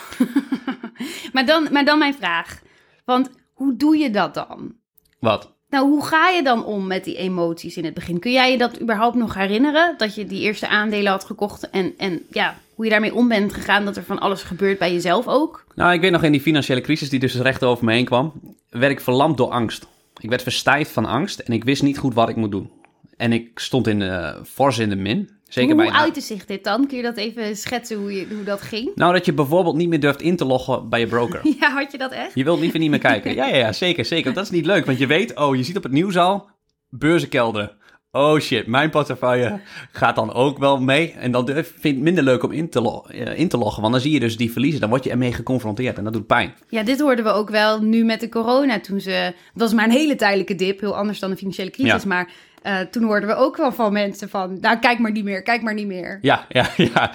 Maar 1.33 1.47
dan, 1.47 1.69
maar 1.73 1.85
dan 1.85 1.99
mijn 1.99 2.15
vraag. 2.15 2.61
Want 3.05 3.31
hoe 3.63 3.77
doe 3.77 3.97
je 3.97 4.11
dat 4.11 4.35
dan? 4.35 4.75
Wat? 5.19 5.53
Nou, 5.69 5.89
hoe 5.89 6.05
ga 6.05 6.29
je 6.29 6.43
dan 6.43 6.65
om 6.65 6.87
met 6.87 7.05
die 7.05 7.17
emoties 7.17 7.77
in 7.77 7.85
het 7.85 7.95
begin? 7.95 8.19
Kun 8.19 8.33
jij 8.33 8.51
je 8.51 8.59
dat 8.59 8.81
überhaupt 8.81 9.17
nog 9.17 9.35
herinneren? 9.35 9.95
Dat 9.97 10.15
je 10.15 10.27
die 10.27 10.41
eerste 10.41 10.69
aandelen 10.69 11.13
had 11.13 11.25
gekocht 11.25 11.71
en, 11.71 11.95
en 11.97 12.23
ja, 12.31 12.59
hoe 12.75 12.85
je 12.85 12.91
daarmee 12.91 13.15
om 13.15 13.29
bent 13.29 13.53
gegaan, 13.53 13.85
dat 13.85 13.97
er 13.97 14.03
van 14.05 14.19
alles 14.19 14.43
gebeurt 14.43 14.79
bij 14.79 14.93
jezelf 14.93 15.27
ook? 15.29 15.65
Nou, 15.75 15.93
ik 15.93 16.01
weet 16.01 16.11
nog 16.11 16.23
in 16.23 16.33
die 16.33 16.41
financiële 16.41 16.81
crisis 16.81 17.09
die 17.09 17.21
dus 17.21 17.35
recht 17.35 17.65
over 17.65 17.85
me 17.85 17.93
heen 17.93 18.05
kwam, 18.05 18.33
werd 18.71 18.93
ik 18.93 19.01
verlamd 19.01 19.37
door 19.37 19.51
angst. 19.51 19.87
Ik 20.21 20.29
werd 20.29 20.43
verstijfd 20.43 20.91
van 20.91 21.05
angst 21.05 21.39
en 21.39 21.53
ik 21.53 21.65
wist 21.65 21.83
niet 21.83 21.99
goed 21.99 22.15
wat 22.15 22.29
ik 22.29 22.37
moet 22.37 22.51
doen. 22.51 22.71
En 23.17 23.33
ik 23.33 23.59
stond 23.59 23.87
in 23.87 23.99
de, 23.99 24.41
fors 24.45 24.79
in 24.79 24.89
de 24.89 24.97
min. 24.97 25.31
Zeker 25.53 25.77
bij 25.77 25.85
hoe 25.85 25.95
een- 25.95 26.01
uitte 26.01 26.21
zich 26.21 26.45
dit 26.45 26.65
dan? 26.65 26.87
Kun 26.87 26.97
je 26.97 27.03
dat 27.03 27.17
even 27.17 27.57
schetsen 27.57 27.97
hoe, 27.97 28.13
je, 28.15 28.27
hoe 28.35 28.45
dat 28.45 28.61
ging? 28.63 28.91
Nou, 28.95 29.13
dat 29.13 29.25
je 29.25 29.33
bijvoorbeeld 29.33 29.77
niet 29.77 29.89
meer 29.89 30.01
durft 30.01 30.23
in 30.23 30.37
te 30.37 30.45
loggen 30.45 30.89
bij 30.89 31.01
je 31.01 31.07
broker. 31.07 31.41
Ja, 31.61 31.71
had 31.73 31.93
je 31.93 31.99
dat 31.99 32.13
echt? 32.13 32.35
Je 32.35 32.45
wilt 32.45 32.61
liever 32.61 32.79
niet 32.79 32.91
meer 32.91 32.99
kijken. 32.99 33.35
Ja, 33.35 33.47
ja, 33.47 33.57
ja, 33.57 33.73
zeker, 33.73 34.05
zeker. 34.05 34.33
Dat 34.33 34.45
is 34.45 34.51
niet 34.51 34.67
leuk, 34.67 34.87
want 34.87 34.99
je 34.99 35.07
weet, 35.07 35.37
oh, 35.39 35.57
je 35.57 35.63
ziet 35.63 35.77
op 35.77 35.83
het 35.83 35.93
nieuws 35.93 36.17
al, 36.17 36.49
beurzen 36.89 37.29
kelderen. 37.29 37.81
Oh 38.15 38.39
shit, 38.39 38.67
mijn 38.67 38.91
portefeuille 38.91 39.61
gaat 39.93 40.15
dan 40.17 40.33
ook 40.33 40.59
wel 40.59 40.81
mee. 40.81 41.13
En 41.13 41.31
dan 41.33 41.47
vind 41.47 41.67
ik 41.67 41.83
het 41.83 41.99
minder 41.99 42.25
leuk 42.25 42.43
om 42.43 42.51
in 42.53 42.69
te, 42.71 42.81
lo- 42.81 43.05
eh, 43.09 43.39
in 43.39 43.49
te 43.49 43.57
loggen, 43.59 43.81
want 43.81 43.93
dan 43.95 44.03
zie 44.03 44.13
je 44.13 44.21
dus 44.21 44.37
die 44.37 44.53
verliezen. 44.53 44.81
Dan 44.81 44.89
word 44.91 45.05
je 45.05 45.11
ermee 45.11 45.33
geconfronteerd 45.33 45.99
en 45.99 46.05
dat 46.05 46.13
doet 46.13 46.27
pijn. 46.27 46.55
Ja, 46.69 46.83
dit 46.83 47.01
hoorden 47.01 47.25
we 47.25 47.31
ook 47.31 47.51
wel 47.51 47.81
nu 47.83 48.05
met 48.05 48.21
de 48.21 48.29
corona. 48.29 48.81
Toen 48.81 49.01
ze, 49.01 49.11
het 49.11 49.35
was 49.55 49.73
maar 49.73 49.85
een 49.85 49.91
hele 49.91 50.15
tijdelijke 50.15 50.55
dip, 50.55 50.81
heel 50.81 50.97
anders 50.97 51.19
dan 51.19 51.31
de 51.31 51.37
financiële 51.37 51.71
crisis. 51.71 52.03
Ja. 52.03 52.09
Maar 52.09 52.31
eh, 52.63 52.81
toen 52.81 53.03
hoorden 53.03 53.29
we 53.29 53.35
ook 53.35 53.57
wel 53.57 53.73
van 53.73 53.93
mensen 53.93 54.29
van, 54.29 54.59
nou 54.61 54.79
kijk 54.79 54.99
maar 54.99 55.11
niet 55.11 55.25
meer, 55.25 55.43
kijk 55.43 55.63
maar 55.63 55.75
niet 55.75 55.87
meer. 55.87 56.19
Ja, 56.23 56.47
ja, 56.49 56.69
ja. 56.77 57.13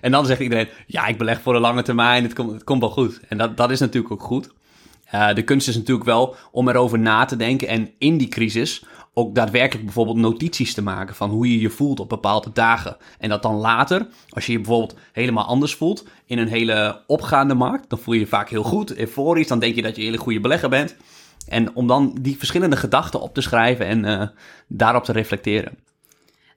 En 0.00 0.10
dan 0.10 0.26
zegt 0.26 0.40
iedereen, 0.40 0.68
ja, 0.86 1.06
ik 1.06 1.18
beleg 1.18 1.40
voor 1.40 1.52
de 1.52 1.60
lange 1.60 1.82
termijn, 1.82 2.22
het 2.22 2.32
komt, 2.32 2.52
het 2.52 2.64
komt 2.64 2.80
wel 2.80 2.90
goed. 2.90 3.20
En 3.28 3.38
dat, 3.38 3.56
dat 3.56 3.70
is 3.70 3.80
natuurlijk 3.80 4.12
ook 4.12 4.22
goed. 4.22 4.50
Eh, 5.04 5.34
de 5.34 5.42
kunst 5.42 5.68
is 5.68 5.76
natuurlijk 5.76 6.06
wel 6.06 6.36
om 6.50 6.68
erover 6.68 6.98
na 6.98 7.24
te 7.24 7.36
denken 7.36 7.68
en 7.68 7.90
in 7.98 8.18
die 8.18 8.28
crisis 8.28 8.84
ook 9.14 9.34
daadwerkelijk 9.34 9.84
bijvoorbeeld 9.84 10.16
notities 10.16 10.74
te 10.74 10.82
maken 10.82 11.14
van 11.14 11.30
hoe 11.30 11.50
je 11.50 11.60
je 11.60 11.70
voelt 11.70 12.00
op 12.00 12.08
bepaalde 12.08 12.50
dagen. 12.52 12.96
En 13.18 13.28
dat 13.28 13.42
dan 13.42 13.54
later, 13.54 14.06
als 14.28 14.46
je 14.46 14.52
je 14.52 14.58
bijvoorbeeld 14.58 14.98
helemaal 15.12 15.44
anders 15.44 15.74
voelt 15.74 16.04
in 16.26 16.38
een 16.38 16.48
hele 16.48 17.02
opgaande 17.06 17.54
markt, 17.54 17.90
dan 17.90 17.98
voel 17.98 18.14
je 18.14 18.20
je 18.20 18.26
vaak 18.26 18.50
heel 18.50 18.62
goed, 18.62 18.96
euforisch, 18.96 19.46
dan 19.46 19.58
denk 19.58 19.74
je 19.74 19.82
dat 19.82 19.94
je 19.94 20.00
een 20.00 20.06
hele 20.06 20.22
goede 20.22 20.40
belegger 20.40 20.68
bent. 20.68 20.96
En 21.46 21.74
om 21.74 21.86
dan 21.86 22.18
die 22.20 22.38
verschillende 22.38 22.76
gedachten 22.76 23.20
op 23.20 23.34
te 23.34 23.40
schrijven 23.40 23.86
en 23.86 24.04
eh, 24.04 24.28
daarop 24.66 25.04
te 25.04 25.12
reflecteren. 25.12 25.78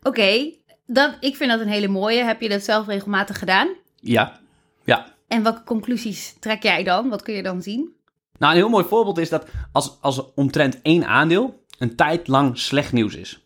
Oké, 0.04 0.54
dat 0.86 1.18
ik 1.20 1.36
vind 1.36 1.52
dat 1.52 1.60
een 1.60 1.68
hele 1.68 1.88
mooie. 1.88 2.24
Heb 2.24 2.42
je 2.42 2.50
dat 2.50 2.64
zelf 2.64 2.88
regelmatig 2.88 3.40
gedaan? 3.40 3.68
Ja, 3.96 4.40
ja. 4.84 5.06
En 5.28 5.44
welke 5.44 5.64
conclusies 5.64 6.36
trek 6.40 6.64
jij 6.64 6.84
dan? 6.84 7.10
Wat 7.10 7.22
kun 7.22 7.34
je 7.34 7.44
dan 7.44 7.62
zien? 7.62 7.96
Nou, 8.38 8.54
een 8.54 8.60
heel 8.60 8.70
mooi 8.70 8.86
voorbeeld 8.86 9.18
is 9.18 9.30
dat 9.30 9.46
als, 9.72 9.98
als 10.02 10.34
omtrent 10.34 10.82
één 10.82 11.06
aandeel 11.06 11.64
een 11.78 11.96
tijd 11.96 12.28
lang 12.28 12.58
slecht 12.58 12.94
nieuws 12.94 13.16
is, 13.16 13.46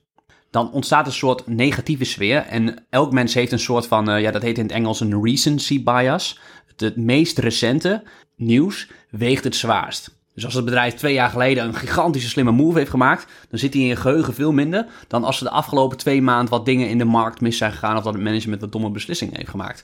dan 0.50 0.72
ontstaat 0.72 1.06
een 1.06 1.12
soort 1.12 1.48
negatieve 1.48 2.04
sfeer. 2.04 2.38
En 2.38 2.86
elk 2.90 3.12
mens 3.12 3.34
heeft 3.34 3.52
een 3.52 3.60
soort 3.60 3.88
van, 3.88 4.10
eh, 4.10 4.22
ja, 4.22 4.32
dat 4.32 4.42
heet 4.42 4.58
in 4.58 4.64
het 4.64 4.74
Engels 4.74 5.00
een 5.00 5.24
recency 5.24 5.84
bias. 5.84 6.40
Het, 6.68 6.80
het 6.80 6.96
meest 6.96 7.38
recente 7.38 8.04
nieuws 8.36 8.90
weegt 9.10 9.44
het 9.44 9.56
zwaarst. 9.56 10.16
Dus 10.36 10.46
als 10.46 10.54
het 10.54 10.66
bedrijf 10.66 10.94
twee 10.94 11.14
jaar 11.14 11.30
geleden 11.30 11.66
een 11.66 11.76
gigantische 11.76 12.30
slimme 12.30 12.52
move 12.52 12.78
heeft 12.78 12.90
gemaakt, 12.90 13.32
dan 13.50 13.60
zit 13.60 13.72
die 13.72 13.82
in 13.82 13.88
je 13.88 13.96
geheugen 13.96 14.34
veel 14.34 14.52
minder 14.52 14.86
dan 15.08 15.24
als 15.24 15.38
er 15.38 15.44
de 15.44 15.52
afgelopen 15.52 15.98
twee 15.98 16.22
maanden 16.22 16.50
wat 16.50 16.66
dingen 16.66 16.90
in 16.90 16.98
de 16.98 17.06
markt 17.06 17.42
mis 17.42 17.58
zijn 17.58 17.72
gegaan 17.72 17.98
of 17.98 18.04
dat 18.04 18.14
het 18.14 18.24
management 18.24 18.62
wat 18.62 18.72
domme 18.72 18.90
beslissingen 18.90 19.36
heeft 19.36 19.50
gemaakt. 19.50 19.84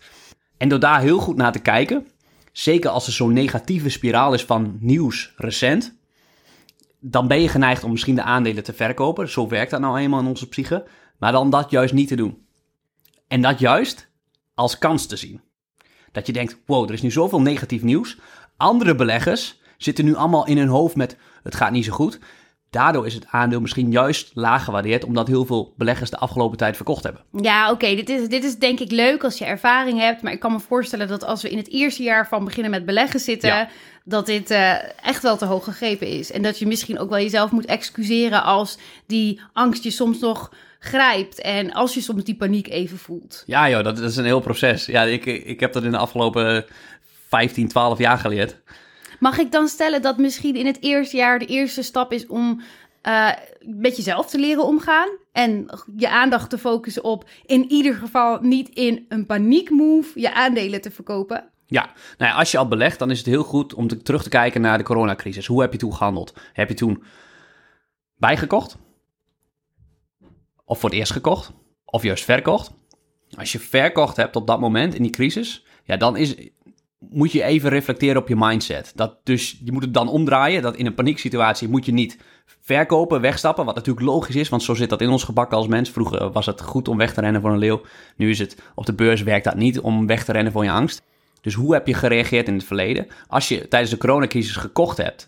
En 0.58 0.70
door 0.70 0.80
daar 0.80 1.02
heel 1.02 1.20
goed 1.20 1.36
naar 1.36 1.52
te 1.52 1.60
kijken, 1.60 2.08
zeker 2.52 2.90
als 2.90 3.08
er 3.08 3.14
zo'n 3.14 3.34
negatieve 3.34 3.90
spiraal 3.90 4.34
is 4.34 4.46
van 4.46 4.78
nieuws 4.80 5.34
recent, 5.38 6.00
dan 7.00 7.28
ben 7.28 7.42
je 7.42 7.48
geneigd 7.48 7.84
om 7.84 7.92
misschien 7.92 8.16
de 8.16 8.24
aandelen 8.24 8.64
te 8.64 8.74
verkopen. 8.74 9.30
Zo 9.30 9.48
werkt 9.48 9.72
dat 9.72 9.80
nou 9.80 9.98
eenmaal 9.98 10.20
in 10.20 10.26
onze 10.26 10.48
psyche. 10.48 10.86
Maar 11.18 11.32
dan 11.32 11.50
dat 11.50 11.70
juist 11.70 11.94
niet 11.94 12.08
te 12.08 12.16
doen. 12.16 12.46
En 13.28 13.42
dat 13.42 13.60
juist 13.60 14.10
als 14.54 14.78
kans 14.78 15.06
te 15.06 15.16
zien. 15.16 15.42
Dat 16.12 16.28
je 16.28 16.34
denkt, 16.34 16.58
wow, 16.66 16.88
er 16.88 16.94
is 16.94 17.02
nu 17.02 17.12
zoveel 17.12 17.42
negatief 17.42 17.82
nieuws. 17.82 18.18
Andere 18.58 18.96
beleggers 18.96 19.61
zitten 19.84 20.06
nu 20.06 20.16
allemaal 20.16 20.48
in 20.48 20.58
hun 20.58 20.68
hoofd 20.68 20.96
met, 20.96 21.18
het 21.44 21.56
gaat 21.56 21.72
niet 21.72 21.86
zo 21.86 21.92
goed. 21.94 22.20
daardoor 22.70 23.06
is 23.06 23.14
het 23.14 23.26
aandeel 23.30 23.62
misschien 23.62 23.92
juist 23.92 24.32
laag 24.34 24.64
gewaardeerd, 24.64 25.04
omdat 25.04 25.28
heel 25.28 25.46
veel 25.46 25.74
beleggers 25.78 26.10
de 26.10 26.18
afgelopen 26.18 26.58
tijd 26.58 26.76
verkocht 26.76 27.04
hebben. 27.04 27.22
Ja, 27.42 27.72
oké, 27.72 27.96
dit, 27.96 28.10
is, 28.10 28.28
dit 28.28 28.44
is 28.44 28.58
denk 28.58 28.80
ik 28.80 28.92
leuk 28.92 29.24
als 29.24 29.38
je 29.38 29.46
ervaring 29.46 30.00
hebt. 30.00 30.22
Maar 30.22 30.32
ik 30.32 30.40
kan 30.40 30.52
me 30.52 30.60
voorstellen 30.60 31.08
dat 31.08 31.24
als 31.24 31.42
we 31.42 31.50
in 31.50 31.58
het 31.58 31.70
eerste 31.72 32.04
jaar 32.04 32.28
van 32.28 32.46
beginnen 32.46 32.72
met 32.72 32.86
beleggen 32.86 33.20
zitten, 33.20 33.50
Ja. 33.50 33.70
dat 34.04 34.26
dit 34.26 34.50
eh, 34.52 34.74
echt 35.06 35.22
wel 35.22 35.38
te 35.38 35.46
hoog 35.46 35.64
gegrepen 35.64 36.08
is. 36.08 36.32
En 36.32 36.42
dat 36.42 36.60
je 36.60 36.68
misschien 36.68 37.00
ook 37.00 37.10
wel 37.10 37.20
jezelf 37.20 37.52
moet 37.52 37.66
excuseren 37.66 38.44
als 38.44 38.78
die 39.08 39.42
angst 39.54 39.84
je 39.84 39.92
soms 39.92 40.20
nog 40.20 40.52
grijpt. 40.80 41.42
En 41.42 41.74
als 41.74 41.94
je 41.94 42.02
soms 42.02 42.24
die 42.24 42.36
paniek 42.36 42.68
even 42.68 42.98
voelt. 42.98 43.44
Ja 43.46 43.70
joh, 43.70 43.84
dat, 43.84 43.96
dat 43.98 44.10
is 44.10 44.16
een 44.16 44.26
heel 44.26 44.40
proces. 44.42 44.86
Ja, 44.86 45.04
ik, 45.04 45.26
ik 45.26 45.60
heb 45.60 45.74
dat 45.74 45.84
in 45.84 45.92
de 45.92 45.98
afgelopen 45.98 46.66
15, 47.30 47.68
12 47.68 47.98
jaar 48.00 48.18
geleerd. 48.18 48.58
Mag 49.22 49.38
ik 49.38 49.52
dan 49.52 49.68
stellen 49.68 50.02
dat 50.02 50.18
misschien 50.18 50.56
in 50.56 50.66
het 50.66 50.82
eerste 50.84 51.18
jaar 51.18 51.40
de 51.40 51.46
eerste 51.46 51.82
stap 51.82 52.12
is 52.12 52.28
om 52.28 52.62
eh, 53.02 53.30
met 53.60 53.96
jezelf 53.96 54.30
te 54.30 54.40
leren 54.40 54.66
omgaan 54.66 55.10
en 55.32 55.66
je 55.98 56.10
aandacht 56.10 56.50
te 56.50 56.58
focussen 56.58 57.04
op 57.04 57.30
in 57.46 57.72
ieder 57.72 57.94
geval 57.94 58.40
niet 58.42 58.70
in 58.70 59.06
een 59.10 59.26
paniekmove 59.26 60.20
je 60.20 60.34
aandelen 60.34 60.82
te 60.82 60.92
verkopen? 60.92 61.50
Ja, 61.66 61.94
nou 62.18 62.32
ja, 62.32 62.38
als 62.38 62.52
je 62.52 62.58
al 62.58 62.68
belegt, 62.68 63.00
dan 63.00 63.12
is 63.12 63.18
het 63.18 63.28
heel 63.28 63.44
goed 63.44 63.74
om 63.74 63.88
te, 63.88 64.02
terug 64.02 64.24
te 64.24 64.30
kijken 64.30 64.62
naar 64.62 64.78
de 64.78 64.84
coronacrisis. 64.84 65.46
Hoe 65.46 65.62
heb 65.62 65.72
je 65.72 65.78
toen 65.78 65.96
gehandeld? 65.96 66.34
Heb 66.54 66.70
je 66.70 66.76
toen 66.76 67.04
bijgekocht? 68.18 68.78
Of 70.66 70.80
voor 70.80 70.90
het 70.90 70.98
eerst 71.00 71.12
gekocht? 71.12 71.52
Of 71.86 72.04
juist 72.04 72.24
verkocht? 72.24 72.72
Als 73.38 73.52
je 73.52 73.60
verkocht 73.60 74.16
hebt 74.18 74.36
op 74.36 74.48
dat 74.48 74.60
moment 74.60 74.94
in 74.94 75.04
die 75.04 75.12
crisis, 75.12 75.66
ja, 75.84 75.98
dan 75.98 76.18
is, 76.18 76.36
moet 77.10 77.32
je 77.32 77.44
even 77.44 77.70
reflecteren 77.70 78.22
op 78.22 78.28
je 78.28 78.36
mindset. 78.38 78.92
Dat 78.96 79.18
dus, 79.24 79.62
je 79.64 79.72
moet 79.72 79.84
het 79.84 79.94
dan 79.94 80.10
omdraaien, 80.10 80.62
dat 80.62 80.76
in 80.76 80.86
een 80.86 80.94
panieksituatie 80.94 81.68
moet 81.68 81.86
je 81.86 81.92
niet 81.92 82.18
verkopen, 82.62 83.22
wegstappen, 83.22 83.66
wat 83.66 83.76
natuurlijk 83.76 84.06
logisch 84.06 84.36
is, 84.36 84.50
want 84.50 84.64
zo 84.64 84.74
zit 84.74 84.90
dat 84.90 85.02
in 85.02 85.10
ons 85.10 85.24
gebakken 85.24 85.58
als 85.58 85.68
mens. 85.68 85.90
Vroeger 85.90 86.32
was 86.32 86.46
het 86.46 86.62
goed 86.62 86.88
om 86.88 86.98
weg 86.98 87.14
te 87.14 87.22
rennen 87.22 87.42
voor 87.42 87.52
een 87.52 87.58
leeuw. 87.58 87.82
Nu 88.16 88.30
is 88.30 88.40
het 88.40 88.58
op 88.76 88.86
de 88.86 88.94
beurs 88.94 89.22
werkt 89.22 89.46
dat 89.46 89.56
niet 89.56 89.80
om 89.80 90.08
weg 90.08 90.24
te 90.24 90.32
rennen 90.32 90.52
voor 90.52 90.64
je 90.64 90.72
angst. 90.72 91.02
Dus 91.42 91.54
hoe 91.54 91.74
heb 91.74 91.88
je 91.88 91.94
gereageerd 91.94 92.48
in 92.48 92.54
het 92.54 92.64
verleden? 92.64 93.08
Als 93.28 93.48
je 93.48 93.68
tijdens 93.68 93.92
de 93.92 93.98
coronacrisis 93.98 94.56
gekocht 94.56 94.98
hebt, 94.98 95.28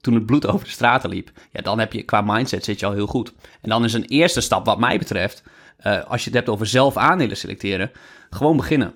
toen 0.00 0.14
het 0.14 0.26
bloed 0.26 0.46
over 0.52 0.66
de 0.66 0.72
straten 0.72 1.10
liep, 1.10 1.30
ja, 1.52 1.62
dan 1.62 1.78
heb 1.78 1.92
je 1.92 2.02
qua 2.02 2.20
mindset 2.20 2.64
zit 2.64 2.80
je 2.80 2.86
al 2.86 2.92
heel 2.92 3.06
goed. 3.06 3.32
En 3.60 3.68
dan 3.68 3.84
is 3.84 3.92
een 3.92 4.04
eerste 4.04 4.40
stap, 4.40 4.66
wat 4.66 4.78
mij 4.78 4.98
betreft, 4.98 5.42
eh, 5.76 6.04
als 6.04 6.20
je 6.20 6.26
het 6.26 6.38
hebt 6.38 6.48
over 6.48 6.66
zelf 6.66 6.96
aandelen 6.96 7.36
selecteren, 7.36 7.90
gewoon 8.30 8.56
beginnen. 8.56 8.94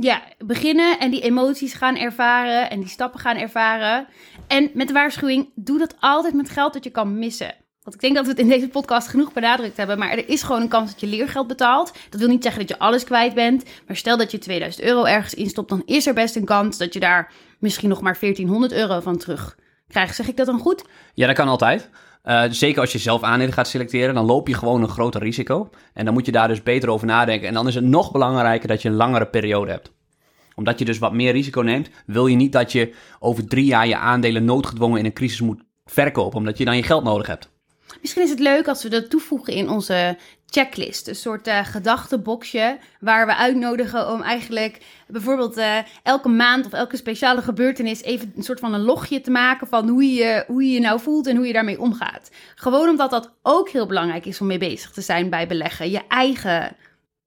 Ja, 0.00 0.22
beginnen 0.38 0.98
en 0.98 1.10
die 1.10 1.20
emoties 1.20 1.74
gaan 1.74 1.96
ervaren 1.96 2.70
en 2.70 2.80
die 2.80 2.88
stappen 2.88 3.20
gaan 3.20 3.36
ervaren. 3.36 4.06
En 4.46 4.70
met 4.74 4.86
de 4.86 4.92
waarschuwing, 4.92 5.50
doe 5.54 5.78
dat 5.78 5.94
altijd 6.00 6.34
met 6.34 6.50
geld 6.50 6.72
dat 6.72 6.84
je 6.84 6.90
kan 6.90 7.18
missen. 7.18 7.54
Want 7.82 7.94
ik 7.94 8.00
denk 8.00 8.14
dat 8.14 8.24
we 8.24 8.30
het 8.30 8.40
in 8.40 8.48
deze 8.48 8.68
podcast 8.68 9.08
genoeg 9.08 9.32
benadrukt 9.32 9.76
hebben. 9.76 9.98
Maar 9.98 10.10
er 10.10 10.28
is 10.28 10.42
gewoon 10.42 10.60
een 10.60 10.68
kans 10.68 10.90
dat 10.90 11.00
je 11.00 11.06
leergeld 11.06 11.46
betaalt. 11.46 11.92
Dat 12.10 12.20
wil 12.20 12.28
niet 12.28 12.42
zeggen 12.42 12.66
dat 12.66 12.76
je 12.76 12.78
alles 12.78 13.04
kwijt 13.04 13.34
bent. 13.34 13.64
Maar 13.86 13.96
stel 13.96 14.16
dat 14.16 14.30
je 14.30 14.38
2000 14.38 14.84
euro 14.84 15.04
ergens 15.04 15.34
instopt, 15.34 15.68
dan 15.68 15.82
is 15.84 16.06
er 16.06 16.14
best 16.14 16.36
een 16.36 16.44
kans 16.44 16.78
dat 16.78 16.92
je 16.92 17.00
daar 17.00 17.32
misschien 17.58 17.88
nog 17.88 18.00
maar 18.00 18.16
1400 18.20 18.72
euro 18.72 19.00
van 19.00 19.18
terug 19.18 19.58
krijgt. 19.88 20.16
Zeg 20.16 20.28
ik 20.28 20.36
dat 20.36 20.46
dan 20.46 20.58
goed? 20.58 20.84
Ja, 21.14 21.26
dat 21.26 21.36
kan 21.36 21.48
altijd. 21.48 21.90
Eh, 22.28 22.44
zeker 22.50 22.80
als 22.80 22.92
je 22.92 22.98
zelf 22.98 23.22
aandelen 23.22 23.52
gaat 23.52 23.68
selecteren, 23.68 24.14
dan 24.14 24.24
loop 24.24 24.48
je 24.48 24.54
gewoon 24.54 24.82
een 24.82 24.88
groter 24.88 25.22
risico. 25.22 25.70
En 25.94 26.04
dan 26.04 26.14
moet 26.14 26.26
je 26.26 26.32
daar 26.32 26.48
dus 26.48 26.62
beter 26.62 26.88
over 26.88 27.06
nadenken. 27.06 27.48
En 27.48 27.54
dan 27.54 27.66
is 27.66 27.74
het 27.74 27.84
nog 27.84 28.12
belangrijker 28.12 28.68
dat 28.68 28.82
je 28.82 28.88
een 28.88 28.94
langere 28.94 29.26
periode 29.26 29.70
hebt. 29.70 29.92
Omdat 30.54 30.78
je 30.78 30.84
dus 30.84 30.98
wat 30.98 31.12
meer 31.12 31.32
risico 31.32 31.60
neemt, 31.60 31.90
wil 32.06 32.26
je 32.26 32.36
niet 32.36 32.52
dat 32.52 32.72
je 32.72 32.94
over 33.18 33.46
drie 33.46 33.64
jaar 33.64 33.86
je 33.86 33.96
aandelen 33.96 34.44
noodgedwongen 34.44 34.98
in 34.98 35.04
een 35.04 35.12
crisis 35.12 35.40
moet 35.40 35.62
verkopen, 35.84 36.38
omdat 36.38 36.58
je 36.58 36.64
dan 36.64 36.76
je 36.76 36.82
geld 36.82 37.04
nodig 37.04 37.26
hebt. 37.26 37.50
Misschien 38.00 38.22
is 38.22 38.30
het 38.30 38.38
leuk 38.38 38.68
als 38.68 38.82
we 38.82 38.88
dat 38.88 39.10
toevoegen 39.10 39.52
in 39.52 39.68
onze 39.68 40.16
checklist. 40.46 41.08
Een 41.08 41.14
soort 41.14 41.46
eh 41.46 41.64
gedachtenboxje 41.64 42.78
waar 43.00 43.26
we 43.26 43.36
uitnodigen 43.36 44.12
om 44.12 44.22
eigenlijk 44.22 44.78
bijvoorbeeld 45.06 45.56
eh, 45.56 45.76
elke 46.02 46.28
maand 46.28 46.66
of 46.66 46.72
elke 46.72 46.96
speciale 46.96 47.42
gebeurtenis 47.42 48.02
even 48.02 48.32
een 48.36 48.42
soort 48.42 48.60
van 48.60 48.74
een 48.74 48.80
logje 48.80 49.20
te 49.20 49.30
maken 49.30 49.66
van 49.66 49.88
hoe 49.88 50.04
je, 50.04 50.44
hoe 50.46 50.64
je 50.64 50.70
je 50.70 50.80
nou 50.80 51.00
voelt 51.00 51.26
en 51.26 51.36
hoe 51.36 51.46
je 51.46 51.52
daarmee 51.52 51.80
omgaat. 51.80 52.30
Gewoon 52.54 52.88
omdat 52.88 53.10
dat 53.10 53.32
ook 53.42 53.68
heel 53.68 53.86
belangrijk 53.86 54.26
is 54.26 54.40
om 54.40 54.46
mee 54.46 54.58
bezig 54.58 54.90
te 54.90 55.00
zijn 55.00 55.30
bij 55.30 55.46
beleggen. 55.46 55.90
Je 55.90 56.02
eigen 56.08 56.76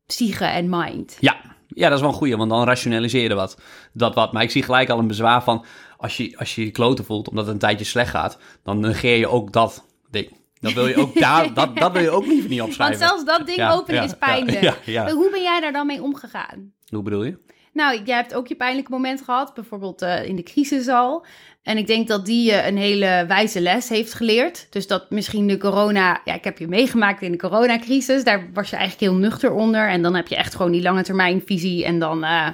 psyche 0.06 0.46
en 0.46 0.70
mind. 0.70 1.18
Ja, 1.20 1.38
ja, 1.68 1.88
dat 1.88 1.98
is 1.98 2.04
wel 2.04 2.10
een 2.10 2.18
goeie, 2.18 2.38
want 2.38 2.50
dan 2.50 2.64
rationaliseer 2.64 3.30
je 3.30 3.36
wat, 3.36 3.58
dat 3.94 4.16
wat. 4.16 4.34
Maar 4.34 4.44
ik 4.44 4.52
zie 4.52 4.64
gelijk 4.64 4.90
al 4.90 5.00
een 5.00 5.08
bezwaar 5.08 5.44
van, 5.44 5.66
als 5.98 6.18
je 6.18 6.38
als 6.38 6.56
je, 6.56 6.66
je 6.66 6.72
kloten 6.72 7.06
voelt 7.06 7.30
omdat 7.30 7.46
het 7.46 7.54
een 7.54 7.60
tijdje 7.60 7.86
slecht 7.86 8.10
gaat, 8.10 8.38
dan 8.64 8.80
negeer 8.80 9.18
je 9.18 9.28
ook 9.28 9.52
dat 9.52 9.86
ding. 10.10 10.40
Dat 10.62 10.74
wil 10.74 10.88
je 10.88 10.96
ook, 10.96 11.20
daar, 11.20 11.54
dat, 11.54 11.76
dat 11.84 11.92
wil 11.92 12.02
je 12.02 12.10
ook 12.10 12.26
liever 12.26 12.50
niet 12.50 12.58
Want 12.60 12.70
opschrijven. 12.70 12.98
zelfs 13.08 13.24
dat 13.26 13.46
ding 13.46 13.58
Ja, 13.58 13.72
openen 13.74 14.02
ja, 14.02 14.08
is 14.08 14.14
pijnlijk. 14.20 14.78
ja. 14.86 15.12
Hoe 15.12 15.30
ben 15.32 15.42
jij 15.42 15.60
daar 15.60 15.72
dan 15.72 15.86
mee 15.86 16.02
omgegaan? 16.04 16.74
Hoe 16.90 17.02
bedoel 17.04 17.24
je? 17.24 17.38
Nou, 17.74 18.02
jij 18.06 18.16
hebt 18.16 18.34
ook 18.34 18.48
je 18.48 18.56
pijnlijke 18.56 18.92
moment 18.92 19.22
gehad, 19.22 19.54
bijvoorbeeld 19.54 20.02
eh, 20.02 20.26
in 20.26 20.36
de 20.36 20.44
crisis 20.44 20.88
al. 20.88 21.26
En 21.64 21.78
ik 21.78 21.88
denk 21.88 22.08
dat 22.08 22.26
die 22.26 22.44
je 22.52 22.64
een 22.68 22.78
hele 22.78 23.26
wijze 23.28 23.62
les 23.62 23.90
heeft 23.90 24.14
geleerd. 24.14 24.68
Dus 24.70 24.88
dat 24.88 25.10
misschien 25.12 25.48
de 25.48 25.58
corona... 25.58 26.22
Ja, 26.26 26.34
ik 26.34 26.44
heb 26.44 26.58
je 26.58 26.68
meegemaakt 26.68 27.22
in 27.22 27.32
de 27.32 27.38
coronacrisis. 27.38 28.24
Daar 28.24 28.50
was 28.54 28.70
je 28.70 28.76
eigenlijk 28.76 29.12
heel 29.12 29.20
nuchter 29.22 29.52
onder. 29.54 29.88
En 29.90 30.02
dan 30.02 30.16
heb 30.16 30.28
je 30.28 30.36
echt 30.36 30.56
gewoon 30.56 30.72
die 30.72 30.82
lange 30.82 31.04
termijn 31.04 31.42
visie. 31.46 31.86
En 31.86 32.00
dan... 32.00 32.24
eh, 32.24 32.48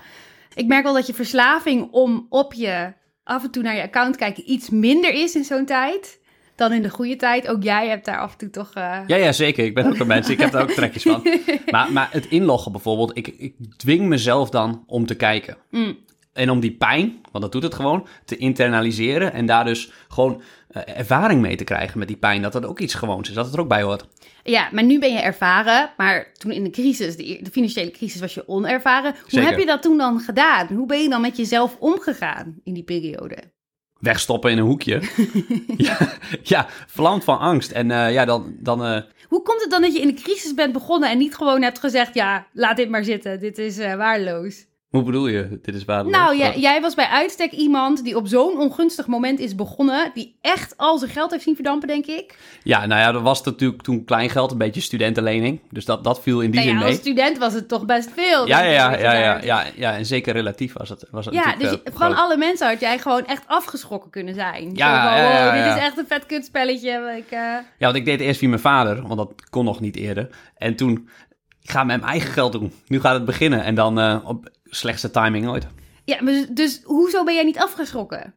ik 0.53 0.65
merk 0.67 0.83
wel 0.83 0.93
dat 0.93 1.07
je 1.07 1.13
verslaving 1.13 1.87
om 1.91 2.25
op 2.29 2.53
je 2.53 2.93
af 3.23 3.43
en 3.43 3.51
toe 3.51 3.63
naar 3.63 3.75
je 3.75 3.81
account 3.81 4.15
kijken 4.15 4.51
iets 4.51 4.69
minder 4.69 5.13
is 5.13 5.35
in 5.35 5.43
zo'n 5.43 5.65
tijd 5.65 6.19
dan 6.57 6.73
in 6.73 6.81
de 6.81 6.89
goede 6.89 7.15
tijd. 7.15 7.47
Ook 7.47 7.63
jij 7.63 7.87
hebt 7.87 8.05
daar 8.05 8.19
af 8.19 8.31
en 8.31 8.37
toe 8.37 8.49
toch... 8.49 8.71
eh, 8.73 8.99
Ja, 9.07 9.15
ja, 9.15 9.31
zeker. 9.31 9.65
Ik 9.65 9.73
ben 9.73 9.85
ook 9.85 9.97
een 9.97 10.07
mens. 10.07 10.29
Ik 10.29 10.39
heb 10.39 10.51
daar 10.51 10.61
ook 10.61 10.71
trekjes 10.71 11.03
van. 11.03 11.27
Maar, 11.71 11.91
maar 11.91 12.09
het 12.11 12.25
inloggen 12.25 12.71
bijvoorbeeld, 12.71 13.17
ik, 13.17 13.27
ik 13.27 13.53
dwing 13.77 14.05
mezelf 14.07 14.49
dan 14.49 14.83
om 14.87 15.05
te 15.05 15.15
kijken. 15.15 15.57
Mm. 15.71 15.97
En 16.33 16.49
om 16.49 16.59
die 16.59 16.71
pijn, 16.75 17.19
want 17.31 17.43
dat 17.43 17.51
doet 17.51 17.63
het 17.63 17.75
gewoon, 17.75 18.07
te 18.25 18.37
internaliseren. 18.37 19.33
En 19.33 19.45
daar 19.45 19.65
dus 19.65 19.91
gewoon 20.07 20.41
eh, 20.69 20.81
ervaring 20.99 21.41
mee 21.41 21.55
te 21.55 21.63
krijgen 21.63 21.99
met 21.99 22.07
die 22.07 22.17
pijn. 22.17 22.41
Dat 22.41 22.53
dat 22.53 22.65
ook 22.65 22.79
iets 22.79 22.93
gewoons 22.93 23.29
is, 23.29 23.35
dat 23.35 23.45
het 23.45 23.53
er 23.53 23.59
ook 23.59 23.67
bij 23.67 23.81
hoort. 23.81 24.05
Ja, 24.43 24.69
maar 24.71 24.83
nu 24.83 24.99
ben 24.99 25.13
je 25.13 25.19
ervaren. 25.19 25.89
Maar 25.97 26.31
toen 26.37 26.51
in 26.51 26.63
de 26.63 26.69
crisis, 26.69 27.15
de, 27.15 27.39
de 27.41 27.51
financiële 27.51 27.91
crisis, 27.91 28.21
was 28.21 28.33
je 28.33 28.47
onervaren. 28.47 29.11
Hoe 29.11 29.21
Zeker. 29.29 29.49
heb 29.49 29.59
je 29.59 29.65
dat 29.65 29.81
toen 29.81 29.97
dan 29.97 30.19
gedaan? 30.19 30.67
Hoe 30.67 30.87
ben 30.87 31.01
je 31.01 31.09
dan 31.09 31.21
met 31.21 31.37
jezelf 31.37 31.75
omgegaan 31.79 32.55
in 32.63 32.73
die 32.73 32.83
periode? 32.83 33.37
Wegstoppen 33.99 34.51
in 34.51 34.57
een 34.57 34.65
hoekje. 34.65 35.01
ja, 35.77 35.97
ja, 36.43 36.67
verlamd 36.87 37.23
van 37.23 37.39
angst. 37.39 37.71
En 37.71 37.91
eh, 37.91 38.13
ja, 38.13 38.25
dan... 38.25 38.55
dan 38.59 38.85
eh, 38.85 39.01
Hoe 39.27 39.41
komt 39.41 39.61
het 39.61 39.71
dan 39.71 39.81
dat 39.81 39.93
je 39.93 40.01
in 40.01 40.07
de 40.07 40.21
crisis 40.21 40.53
bent 40.53 40.73
begonnen 40.73 41.09
en 41.09 41.17
niet 41.17 41.35
gewoon 41.35 41.61
hebt 41.61 41.79
gezegd: 41.79 42.13
ja, 42.13 42.47
laat 42.53 42.77
dit 42.77 42.89
maar 42.89 43.03
zitten, 43.03 43.39
dit 43.39 43.57
is 43.57 43.77
eh, 43.77 43.95
waardeloos? 43.95 44.65
Hoe 44.87 45.03
bedoel 45.03 45.27
je? 45.27 45.59
Dit 45.61 45.75
is 45.75 45.85
waardeloos. 45.85 46.17
Nou, 46.17 46.37
jij, 46.37 46.59
jij 46.59 46.81
was 46.81 46.95
bij 46.95 47.05
uitstek 47.07 47.51
iemand 47.51 48.03
die 48.03 48.15
op 48.15 48.27
zo'n 48.27 48.57
ongunstig 48.59 49.07
moment 49.07 49.39
is 49.39 49.55
begonnen, 49.55 50.11
die 50.13 50.37
echt 50.41 50.77
al 50.77 50.97
zijn 50.97 51.11
geld 51.11 51.31
heeft 51.31 51.43
zien 51.43 51.55
verdampen, 51.55 51.87
denk 51.87 52.05
ik. 52.05 52.37
Ja, 52.63 52.85
nou 52.85 53.01
ja, 53.01 53.11
dat 53.11 53.21
was 53.21 53.43
natuurlijk 53.43 53.81
toen 53.81 54.03
kleingeld, 54.05 54.51
een 54.51 54.57
beetje 54.57 54.81
studentenlening. 54.81 55.59
Dus 55.71 55.85
dat, 55.85 56.03
dat 56.03 56.21
viel 56.21 56.41
in 56.41 56.51
die 56.51 56.59
Nou 56.59 56.63
zin 56.71 56.73
ja, 56.77 56.83
mee. 56.83 56.91
als 56.93 57.01
student 57.01 57.37
was 57.37 57.53
het 57.53 57.67
toch 57.67 57.85
best 57.85 58.09
veel. 58.15 58.47
Ja, 58.47 58.61
ja, 58.61 58.71
ja, 58.71 58.97
ja, 58.99 59.13
ja, 59.13 59.39
daar- 59.41 59.71
ja, 59.75 59.95
en 59.95 60.05
zeker 60.05 60.33
relatief 60.33 60.73
was 60.73 60.89
het, 60.89 61.05
was 61.11 61.25
het 61.25 61.33
Ja, 61.33 61.55
dus 61.55 61.71
eh, 61.71 61.77
van 61.83 61.93
groot. 61.93 62.15
alle 62.15 62.37
mensen 62.37 62.67
had 62.67 62.79
jij 62.79 62.99
gewoon 62.99 63.25
echt 63.25 63.43
afgeschrokken 63.47 64.09
kunnen 64.11 64.33
zijn. 64.33 64.71
Ja, 64.75 65.09
van, 65.09 65.17
ja, 65.17 65.17
ja, 65.17 65.45
wow, 65.45 65.55
ja. 65.55 65.63
dit 65.67 65.75
is 65.77 65.81
echt 65.87 65.97
een 65.97 66.07
vet 66.07 66.25
kutspelletje. 66.25 67.13
Ik, 67.17 67.31
eh, 67.31 67.39
Ja, 67.39 67.63
want 67.79 67.95
ik 67.95 68.05
deed 68.05 68.19
eerst 68.19 68.39
via 68.39 68.49
mijn 68.49 68.61
vader, 68.61 69.01
want 69.01 69.17
dat 69.17 69.49
kon 69.49 69.65
nog 69.65 69.79
niet 69.79 69.95
eerder. 69.95 70.29
En 70.55 70.75
toen, 70.75 71.09
ik 71.61 71.69
ga 71.71 71.83
met 71.83 71.99
mijn 71.99 72.11
eigen 72.11 72.31
geld 72.31 72.51
doen. 72.51 72.73
Nu 72.87 72.99
gaat 72.99 73.13
het 73.13 73.25
beginnen 73.25 73.63
en 73.63 73.75
dan 73.75 73.99
eh, 73.99 74.17
op 74.23 74.49
slechtste 74.69 75.11
timing 75.11 75.47
ooit. 75.47 75.67
Ja, 76.05 76.23
maar 76.23 76.33
dus, 76.33 76.47
dus 76.49 76.81
hoezo 76.83 77.23
ben 77.23 77.33
jij 77.33 77.43
niet 77.43 77.59
afgeschrokken? 77.59 78.35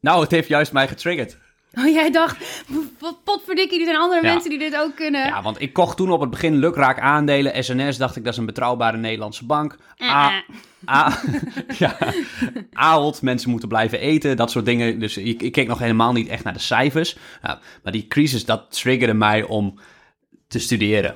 Nou, 0.00 0.20
het 0.22 0.30
heeft 0.30 0.48
juist 0.48 0.72
mij 0.72 0.88
getriggerd. 0.88 1.38
Oh, 1.74 1.86
jij 1.88 2.10
dacht, 2.10 2.64
wat 2.98 3.24
potverdikkie, 3.24 3.78
er 3.78 3.84
zijn 3.84 3.96
andere 3.96 4.22
Ja. 4.26 4.32
mensen 4.32 4.50
die 4.50 4.58
dit 4.58 4.76
ook 4.76 4.96
kunnen. 4.96 5.26
Ja, 5.26 5.42
want 5.42 5.60
ik 5.60 5.72
kocht 5.72 5.96
toen 5.96 6.10
op 6.10 6.20
het 6.20 6.30
begin 6.30 6.56
lukraak 6.56 7.00
aandelen. 7.00 7.64
SNS 7.64 7.96
dacht 7.96 8.16
ik, 8.16 8.24
dat 8.24 8.32
is 8.32 8.38
een 8.38 8.46
betrouwbare 8.46 8.96
Nederlandse 8.96 9.46
bank. 9.46 9.76
Eh, 9.96 10.10
A, 10.10 10.44
eh. 10.86 10.94
A, 10.94 11.20
ja, 11.78 11.96
Ahold, 12.72 13.22
mensen 13.22 13.50
moeten 13.50 13.68
blijven 13.68 14.00
eten, 14.00 14.36
dat 14.36 14.50
soort 14.50 14.64
dingen. 14.64 14.98
Dus 14.98 15.16
ik, 15.16 15.42
ik 15.42 15.52
keek 15.52 15.68
nog 15.68 15.78
helemaal 15.78 16.12
niet 16.12 16.28
echt 16.28 16.44
naar 16.44 16.52
de 16.52 16.58
cijfers. 16.58 17.16
Ja, 17.42 17.58
maar 17.82 17.92
die 17.92 18.06
crisis, 18.08 18.44
dat 18.44 18.70
triggerde 18.80 19.14
mij 19.14 19.42
om 19.42 19.78
te 20.48 20.58
studeren. 20.58 21.12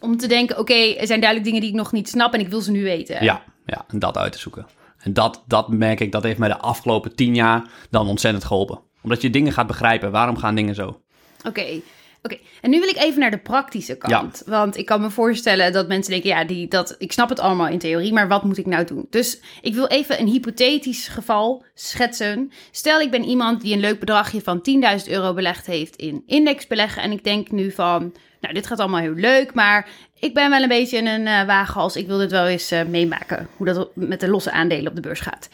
Om 0.00 0.16
te 0.16 0.26
denken, 0.26 0.58
oké, 0.58 0.74
er 0.74 1.06
zijn 1.06 1.20
duidelijk 1.20 1.44
dingen 1.44 1.60
die 1.60 1.70
ik 1.70 1.76
nog 1.76 1.92
niet 1.92 2.08
snap 2.08 2.34
en 2.34 2.40
ik 2.40 2.48
wil 2.48 2.60
ze 2.60 2.70
nu 2.70 2.82
weten. 2.82 3.24
Ja, 3.24 3.42
ja, 3.66 3.84
en 3.88 3.98
dat 3.98 4.16
uit 4.16 4.32
te 4.32 4.38
zoeken. 4.38 4.66
En 4.98 5.12
dat, 5.12 5.42
dat 5.46 5.68
merk 5.68 6.00
ik, 6.00 6.12
dat 6.12 6.22
heeft 6.22 6.38
mij 6.38 6.48
de 6.48 6.58
afgelopen 6.58 7.14
tien 7.14 7.34
jaar 7.34 7.70
dan 7.90 8.08
ontzettend 8.08 8.44
geholpen. 8.44 8.80
Omdat 9.02 9.22
je 9.22 9.30
dingen 9.30 9.52
gaat 9.52 9.66
begrijpen. 9.66 10.10
Waarom 10.10 10.36
gaan 10.36 10.54
dingen 10.54 10.74
zo? 10.74 11.00
Oké, 11.46 11.80
Oké, 12.22 12.38
en 12.60 12.70
nu 12.70 12.80
wil 12.80 12.88
ik 12.88 12.96
even 12.96 13.20
naar 13.20 13.30
de 13.30 13.38
praktische 13.38 13.96
kant. 13.96 14.42
Want 14.46 14.76
ik 14.76 14.86
kan 14.86 15.00
me 15.00 15.10
voorstellen 15.10 15.72
dat 15.72 15.88
mensen 15.88 16.12
denken, 16.12 16.28
ja, 16.28 16.44
die, 16.44 16.68
dat, 16.68 16.94
ik 16.98 17.12
snap 17.12 17.28
het 17.28 17.40
allemaal 17.40 17.68
in 17.68 17.78
theorie, 17.78 18.12
maar 18.12 18.28
wat 18.28 18.44
moet 18.44 18.58
ik 18.58 18.66
nou 18.66 18.84
doen? 18.84 19.06
Dus 19.10 19.40
ik 19.60 19.74
wil 19.74 19.86
even 19.86 20.20
een 20.20 20.26
hypothetisch 20.26 21.08
geval 21.08 21.64
schetsen. 21.74 22.52
Stel, 22.70 23.00
ik 23.00 23.10
ben 23.10 23.24
iemand 23.24 23.60
die 23.60 23.74
een 23.74 23.80
leuk 23.80 23.98
bedragje 23.98 24.40
van 24.40 24.62
10.000 24.98 25.08
euro 25.08 25.34
belegd 25.34 25.66
heeft 25.66 25.96
in 25.96 26.22
indexbeleggen. 26.26 27.02
En 27.02 27.12
ik 27.12 27.24
denk 27.24 27.50
nu 27.50 27.70
van, 27.70 28.12
nou, 28.40 28.54
dit 28.54 28.66
gaat 28.66 28.78
allemaal 28.78 29.00
heel 29.00 29.14
leuk, 29.14 29.54
maar 29.54 29.88
ik 30.18 30.34
ben 30.34 30.50
wel 30.50 30.62
een 30.62 30.68
beetje 30.68 30.96
in 30.96 31.06
een 31.06 31.26
uh, 31.26 31.44
wagenhals. 31.44 31.96
Ik 31.96 32.06
wil 32.06 32.18
dit 32.18 32.30
wel 32.30 32.46
eens 32.46 32.72
uh, 32.72 32.82
meemaken, 32.84 33.48
hoe 33.56 33.66
dat 33.66 33.88
met 33.94 34.20
de 34.20 34.28
losse 34.28 34.50
aandelen 34.50 34.88
op 34.88 34.94
de 34.94 35.00
beurs 35.00 35.20
gaat 35.20 35.48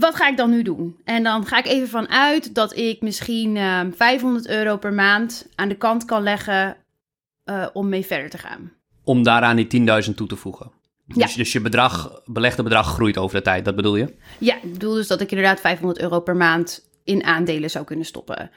wat 0.00 0.14
ga 0.16 0.28
ik 0.28 0.36
dan 0.36 0.50
nu 0.50 0.62
doen? 0.62 0.96
En 1.04 1.22
dan 1.22 1.46
ga 1.46 1.58
ik 1.58 1.66
even 1.66 1.88
vanuit 1.88 2.54
dat 2.54 2.76
ik 2.76 3.00
misschien 3.00 3.56
uh, 3.56 3.78
ehm, 3.78 3.92
500 3.92 4.48
euro 4.48 4.76
per 4.76 4.92
maand 4.92 5.46
aan 5.54 5.68
de 5.68 5.74
kant 5.74 6.04
kan 6.04 6.22
leggen 6.22 6.76
uh, 7.44 7.66
om 7.72 7.88
mee 7.88 8.06
verder 8.06 8.30
te 8.30 8.38
gaan. 8.38 8.72
Om 9.04 9.22
daaraan 9.22 9.56
die 9.56 10.04
10.000 10.08 10.14
toe 10.14 10.26
te 10.26 10.36
voegen. 10.36 10.70
Dus, 11.06 11.30
ja. 11.30 11.36
dus 11.36 11.52
je 11.52 11.60
bedrag, 11.60 12.22
belegde 12.24 12.62
bedrag 12.62 12.86
groeit 12.86 13.18
over 13.18 13.36
de 13.36 13.42
tijd, 13.42 13.64
dat 13.64 13.76
bedoel 13.76 13.96
je? 13.96 14.14
Ja, 14.38 14.54
ik 14.62 14.72
bedoel 14.72 14.94
dus 14.94 15.06
dat 15.06 15.20
ik 15.20 15.30
inderdaad 15.30 15.60
500 15.60 16.00
euro 16.00 16.20
per 16.20 16.36
maand 16.36 16.88
in 17.04 17.24
aandelen 17.24 17.70
zou 17.70 17.84
kunnen 17.84 18.04
stoppen. 18.04 18.50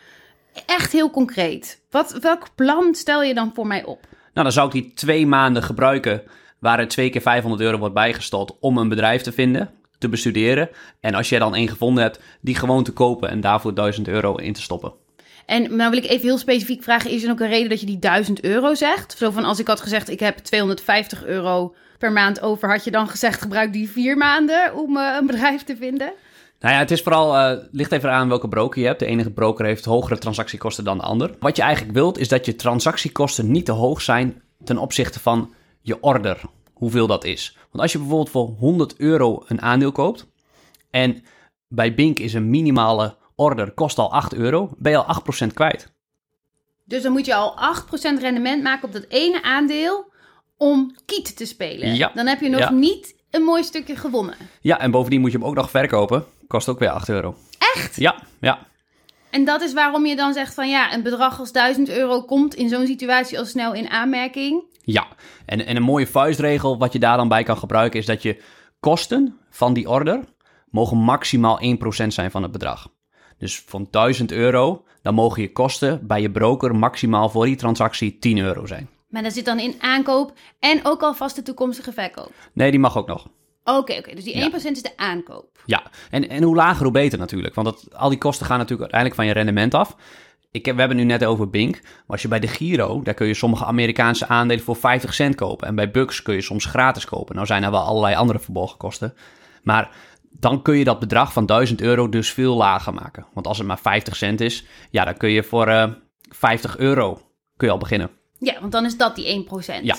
Echt 0.65 0.91
heel 0.91 1.09
concreet. 1.09 1.81
Wat, 1.89 2.17
welk 2.21 2.47
plan 2.55 2.95
stel 2.95 3.23
je 3.23 3.33
dan 3.33 3.51
voor 3.53 3.67
mij 3.67 3.83
op? 3.83 4.07
Nou, 4.09 4.45
dan 4.45 4.51
zou 4.51 4.67
ik 4.67 4.73
die 4.73 4.93
twee 4.93 5.27
maanden 5.27 5.63
gebruiken 5.63 6.23
waar 6.59 6.79
er 6.79 6.87
twee 6.87 7.09
keer 7.09 7.21
500 7.21 7.61
euro 7.61 7.77
wordt 7.77 7.93
bijgestald 7.93 8.57
om 8.59 8.77
een 8.77 8.89
bedrijf 8.89 9.21
te 9.21 9.31
vinden 9.31 9.73
te 10.01 10.09
bestuderen. 10.09 10.69
En 10.99 11.13
als 11.13 11.29
jij 11.29 11.39
dan 11.39 11.55
één 11.55 11.67
gevonden 11.67 12.03
hebt, 12.03 12.19
die 12.41 12.55
gewoon 12.55 12.83
te 12.83 12.91
kopen 12.91 13.29
en 13.29 13.41
daarvoor 13.41 13.73
1000 13.73 14.07
euro 14.07 14.35
in 14.35 14.53
te 14.53 14.61
stoppen. 14.61 14.93
En 15.45 15.75
nou 15.75 15.89
wil 15.89 15.99
ik 15.99 16.09
even 16.09 16.25
heel 16.25 16.37
specifiek 16.37 16.83
vragen, 16.83 17.11
is 17.11 17.23
er 17.23 17.31
ook 17.31 17.39
een 17.39 17.47
reden 17.47 17.69
dat 17.69 17.79
je 17.79 17.85
die 17.85 17.99
1000 17.99 18.43
euro 18.43 18.73
zegt? 18.73 19.15
Zo 19.17 19.31
van 19.31 19.45
als 19.45 19.59
ik 19.59 19.67
had 19.67 19.81
gezegd, 19.81 20.09
ik 20.09 20.19
heb 20.19 20.37
250 20.37 21.25
euro 21.25 21.75
per 21.97 22.11
maand 22.11 22.41
over, 22.41 22.69
had 22.69 22.83
je 22.83 22.91
dan 22.91 23.07
gezegd, 23.07 23.41
gebruik 23.41 23.73
die 23.73 23.89
vier 23.89 24.17
maanden 24.17 24.75
om 24.75 24.97
uh, 24.97 25.15
een 25.19 25.25
bedrijf 25.25 25.63
te 25.63 25.75
vinden? 25.75 26.13
Nou 26.61 26.73
ja, 26.73 26.79
het 26.79 26.91
is 26.91 27.01
vooral, 27.01 27.35
uh, 27.35 27.63
ligt 27.71 27.91
even 27.91 28.11
aan 28.11 28.27
welke 28.27 28.47
broker 28.47 28.81
je 28.81 28.87
hebt. 28.87 28.99
De 28.99 29.05
enige 29.05 29.31
broker 29.31 29.65
heeft 29.65 29.85
hogere 29.85 30.17
transactiekosten 30.17 30.83
dan 30.83 30.97
de 30.97 31.03
ander. 31.03 31.35
Wat 31.39 31.55
je 31.55 31.61
eigenlijk 31.61 31.93
wilt, 31.93 32.17
is 32.17 32.27
dat 32.27 32.45
je 32.45 32.55
transactiekosten 32.55 33.51
niet 33.51 33.65
te 33.65 33.71
hoog 33.71 34.01
zijn 34.01 34.41
ten 34.63 34.77
opzichte 34.77 35.19
van 35.19 35.53
je 35.81 36.01
order 36.01 36.41
hoeveel 36.73 37.07
dat 37.07 37.23
is. 37.23 37.57
Want 37.71 37.83
als 37.83 37.91
je 37.91 37.97
bijvoorbeeld 37.97 38.29
voor 38.29 38.47
100 38.47 38.97
euro 38.97 39.43
een 39.47 39.61
aandeel 39.61 39.91
koopt 39.91 40.27
en 40.91 41.23
bij 41.67 41.93
Bink 41.93 42.19
is 42.19 42.33
een 42.33 42.49
minimale 42.49 43.15
order 43.35 43.71
kost 43.71 43.97
al 43.97 44.11
8 44.11 44.33
euro, 44.33 44.69
ben 44.77 44.91
je 44.91 45.03
al 45.03 45.21
8% 45.43 45.53
kwijt. 45.53 45.91
Dus 46.85 47.03
dan 47.03 47.11
moet 47.11 47.25
je 47.25 47.35
al 47.35 47.57
8% 48.19 48.21
rendement 48.21 48.63
maken 48.63 48.87
op 48.87 48.93
dat 48.93 49.05
ene 49.07 49.43
aandeel 49.43 50.11
om 50.57 50.95
kiet 51.05 51.37
te 51.37 51.45
spelen. 51.45 51.95
Ja. 51.95 52.11
Dan 52.13 52.27
heb 52.27 52.41
je 52.41 52.49
nog 52.49 52.71
niet 52.71 53.15
een 53.29 53.41
mooi 53.41 53.63
stukje 53.63 53.95
gewonnen. 53.95 54.35
Ja, 54.61 54.79
en 54.79 54.91
bovendien 54.91 55.21
moet 55.21 55.31
je 55.31 55.37
hem 55.37 55.47
ook 55.47 55.55
nog 55.55 55.69
verkopen. 55.69 56.25
Kost 56.51 56.69
ook 56.69 56.79
weer 56.79 56.89
8 56.89 57.09
euro. 57.09 57.35
Echt? 57.75 57.95
Ja, 57.95 58.15
ja. 58.39 58.59
En 59.29 59.45
dat 59.45 59.61
is 59.61 59.73
waarom 59.73 60.05
je 60.05 60.15
dan 60.15 60.33
zegt 60.33 60.53
van 60.53 60.69
ja, 60.69 60.93
een 60.93 61.03
bedrag 61.03 61.39
als 61.39 61.51
1000 61.51 61.89
euro 61.89 62.21
komt 62.21 62.55
in 62.55 62.69
zo'n 62.69 62.85
situatie 62.85 63.39
al 63.39 63.45
snel 63.45 63.73
in 63.73 63.89
aanmerking. 63.89 64.63
Ja, 64.83 65.07
en, 65.45 65.65
en 65.65 65.75
een 65.75 65.83
mooie 65.83 66.07
vuistregel 66.07 66.77
wat 66.77 66.93
je 66.93 66.99
daar 66.99 67.17
dan 67.17 67.27
bij 67.27 67.43
kan 67.43 67.57
gebruiken 67.57 67.99
is 67.99 68.05
dat 68.05 68.21
je 68.21 68.41
kosten 68.79 69.37
van 69.49 69.73
die 69.73 69.89
order 69.89 70.19
mogen 70.69 70.97
maximaal 70.97 71.59
1% 72.03 72.07
zijn 72.07 72.31
van 72.31 72.43
het 72.43 72.51
bedrag. 72.51 72.87
Dus 73.37 73.63
van 73.65 73.87
1000 73.91 74.31
euro, 74.31 74.83
dan 75.01 75.13
mogen 75.13 75.41
je 75.41 75.51
kosten 75.51 76.07
bij 76.07 76.21
je 76.21 76.31
broker 76.31 76.75
maximaal 76.75 77.29
voor 77.29 77.45
die 77.45 77.55
transactie 77.55 78.19
10 78.19 78.37
euro 78.37 78.65
zijn. 78.65 78.89
Maar 79.09 79.23
dat 79.23 79.33
zit 79.33 79.45
dan 79.45 79.59
in 79.59 79.75
aankoop 79.79 80.33
en 80.59 80.79
ook 80.83 81.01
alvast 81.01 81.35
de 81.35 81.41
toekomstige 81.41 81.91
verkoop? 81.91 82.31
Nee, 82.53 82.71
die 82.71 82.79
mag 82.79 82.97
ook 82.97 83.07
nog. 83.07 83.27
Oké, 83.63 83.93
oké. 83.97 84.15
Dus 84.15 84.23
die 84.23 84.51
1% 84.51 84.53
is 84.53 84.81
de 84.81 84.97
aankoop. 84.97 85.63
Ja, 85.65 85.83
en, 86.09 86.29
en 86.29 86.43
hoe 86.43 86.55
lager 86.55 86.83
hoe 86.83 86.91
beter 86.91 87.19
natuurlijk. 87.19 87.55
Want 87.55 87.67
dat, 87.67 87.95
al 87.95 88.09
die 88.09 88.17
kosten 88.17 88.45
gaan 88.45 88.57
natuurlijk 88.57 88.91
uiteindelijk 88.91 89.21
van 89.21 89.29
je 89.29 89.33
rendement 89.33 89.73
af. 89.73 89.95
Ik 90.51 90.65
heb, 90.65 90.73
we 90.75 90.79
hebben 90.79 90.97
het 90.99 91.07
nu 91.07 91.13
net 91.13 91.25
over 91.25 91.49
Bink. 91.49 91.81
Maar 91.81 92.03
als 92.07 92.21
je 92.21 92.27
bij 92.27 92.39
de 92.39 92.47
Giro, 92.47 93.01
daar 93.01 93.13
kun 93.13 93.27
je 93.27 93.33
sommige 93.33 93.65
Amerikaanse 93.65 94.27
aandelen 94.27 94.63
voor 94.63 94.75
50 94.75 95.13
cent 95.13 95.35
kopen. 95.35 95.67
En 95.67 95.75
bij 95.75 95.91
Bucks 95.91 96.21
kun 96.21 96.35
je 96.35 96.41
soms 96.41 96.65
gratis 96.65 97.05
kopen. 97.05 97.35
Nou 97.35 97.47
zijn 97.47 97.63
er 97.63 97.71
wel 97.71 97.83
allerlei 97.83 98.15
andere 98.15 98.39
verborgen 98.39 98.77
kosten. 98.77 99.13
Maar 99.63 99.89
dan 100.29 100.61
kun 100.61 100.77
je 100.77 100.83
dat 100.83 100.99
bedrag 100.99 101.33
van 101.33 101.45
1000 101.45 101.81
euro 101.81 102.09
dus 102.09 102.31
veel 102.31 102.55
lager 102.55 102.93
maken. 102.93 103.25
Want 103.33 103.47
als 103.47 103.57
het 103.57 103.67
maar 103.67 103.79
50 103.79 104.15
cent 104.15 104.41
is, 104.41 104.65
ja, 104.89 105.05
dan 105.05 105.17
kun 105.17 105.29
je 105.29 105.43
voor 105.43 105.67
uh, 105.67 105.83
eh, 105.83 105.91
50 106.29 106.77
euro 106.77 107.13
kun 107.57 107.67
je 107.67 107.73
al 107.73 107.79
beginnen. 107.79 108.09
Ja, 108.39 108.59
want 108.59 108.71
dan 108.71 108.85
is 108.85 108.97
dat 108.97 109.15
die 109.15 109.47
1%. 109.49 109.83
Ja. 109.83 109.95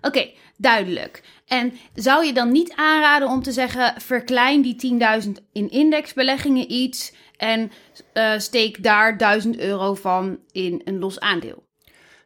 Oké, 0.00 0.30
duidelijk. 0.56 1.22
En 1.46 1.72
zou 1.94 2.26
je 2.26 2.32
dan 2.32 2.52
niet 2.52 2.72
aanraden 2.76 3.28
om 3.28 3.42
te 3.42 3.52
zeggen: 3.52 3.94
verklein 4.00 4.62
die 4.62 4.98
10.000 5.24 5.30
in 5.52 5.70
indexbeleggingen 5.70 6.72
iets 6.72 7.14
en 7.36 7.70
uh, 8.14 8.38
steek 8.38 8.82
daar 8.82 9.18
1000 9.18 9.58
euro 9.58 9.94
van 9.94 10.38
in 10.50 10.80
een 10.84 10.98
los 10.98 11.20
aandeel? 11.20 11.70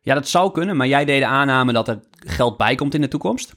Ja, 0.02 0.14
dat 0.14 0.28
zou 0.28 0.52
kunnen, 0.52 0.76
maar 0.76 0.86
jij 0.86 1.04
deed 1.04 1.20
de 1.20 1.26
aanname 1.26 1.72
dat 1.72 1.88
er 1.88 2.00
geld 2.10 2.56
bij 2.56 2.74
komt 2.74 2.94
in 2.94 3.00
de 3.00 3.08
toekomst. 3.08 3.54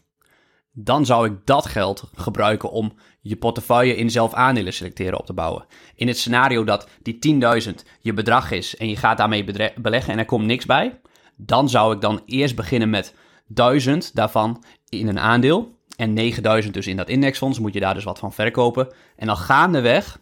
Dan 0.71 1.05
zou 1.05 1.27
ik 1.27 1.45
dat 1.45 1.65
geld 1.65 2.03
gebruiken 2.15 2.71
om 2.71 2.93
je 3.21 3.35
portefeuille 3.35 3.95
in 3.95 4.09
zelf 4.09 4.33
aandelen 4.33 4.73
selecteren 4.73 5.19
op 5.19 5.25
te 5.25 5.33
bouwen. 5.33 5.65
In 5.95 6.07
het 6.07 6.17
scenario 6.17 6.63
dat 6.63 6.87
die 7.01 7.39
10.000 7.63 7.73
je 7.99 8.13
bedrag 8.13 8.51
is 8.51 8.77
en 8.77 8.89
je 8.89 8.95
gaat 8.95 9.17
daarmee 9.17 9.71
beleggen 9.81 10.13
en 10.13 10.19
er 10.19 10.25
komt 10.25 10.45
niks 10.45 10.65
bij, 10.65 10.99
dan 11.35 11.69
zou 11.69 11.95
ik 11.95 12.01
dan 12.01 12.21
eerst 12.25 12.55
beginnen 12.55 12.89
met 12.89 13.15
1000 13.49 14.15
daarvan 14.15 14.63
in 14.89 15.07
een 15.07 15.19
aandeel. 15.19 15.77
En 15.95 16.13
9000 16.13 16.73
dus 16.73 16.87
in 16.87 16.97
dat 16.97 17.09
indexfonds. 17.09 17.59
Moet 17.59 17.73
je 17.73 17.79
daar 17.79 17.93
dus 17.93 18.03
wat 18.03 18.19
van 18.19 18.33
verkopen. 18.33 18.93
En 19.15 19.27
dan 19.27 19.37
gaandeweg, 19.37 20.19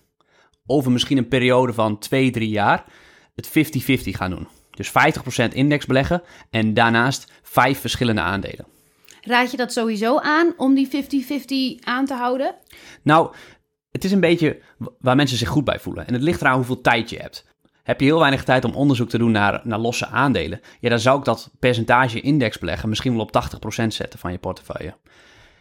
over 0.66 0.92
misschien 0.92 1.18
een 1.18 1.28
periode 1.28 1.74
van 1.74 1.98
2, 1.98 2.30
3 2.32 2.50
jaar, 2.50 2.86
het 3.36 3.48
50-50 3.48 3.52
gaan 3.92 4.30
doen. 4.30 4.48
Dus 4.72 4.90
50% 4.90 5.54
index 5.54 5.86
beleggen 5.86 6.22
en 6.50 6.74
daarnaast 6.74 7.32
vijf 7.42 7.80
verschillende 7.80 8.22
aandelen. 8.22 8.66
Raad 9.22 9.52
je 9.52 9.58
dat 9.58 9.74
sowieso 9.74 10.20
aan 10.20 10.54
om 10.58 10.76
die 10.76 10.90
50-50 11.82 11.84
aan 11.84 12.06
te 12.06 12.14
houden? 12.14 12.56
Nou, 13.02 13.34
het 13.92 14.04
is 14.04 14.12
een 14.12 14.20
beetje 14.20 14.62
waar 15.00 15.16
mensen 15.16 15.38
zich 15.38 15.50
goed 15.50 15.64
bij 15.64 15.80
voelen. 15.80 16.08
En 16.08 16.14
het 16.14 16.22
ligt 16.22 16.42
eraan 16.42 16.56
hoeveel 16.56 16.82
tijd 16.82 17.10
je 17.10 17.18
hebt. 17.18 17.47
Heb 17.88 18.00
je 18.00 18.06
heel 18.06 18.20
weinig 18.20 18.44
tijd 18.44 18.66
om 18.66 18.74
onderzoek 18.74 19.10
te 19.10 19.18
doen 19.18 19.32
naar, 19.32 19.62
naar 19.64 19.80
losse 19.80 20.08
aandelen? 20.08 20.60
Ja, 20.80 20.90
dan 20.90 21.00
zou 21.00 21.20
ik 21.20 21.26
dat 21.26 21.52
percentage 21.60 22.22
index 22.22 22.60
beleggen 22.60 22.90
misschien 22.90 23.12
wel 23.12 23.22
op 23.22 23.44
80% 23.84 23.88
zetten 23.88 24.20
van 24.20 24.32
je 24.32 24.38
portefeuille. 24.38 24.96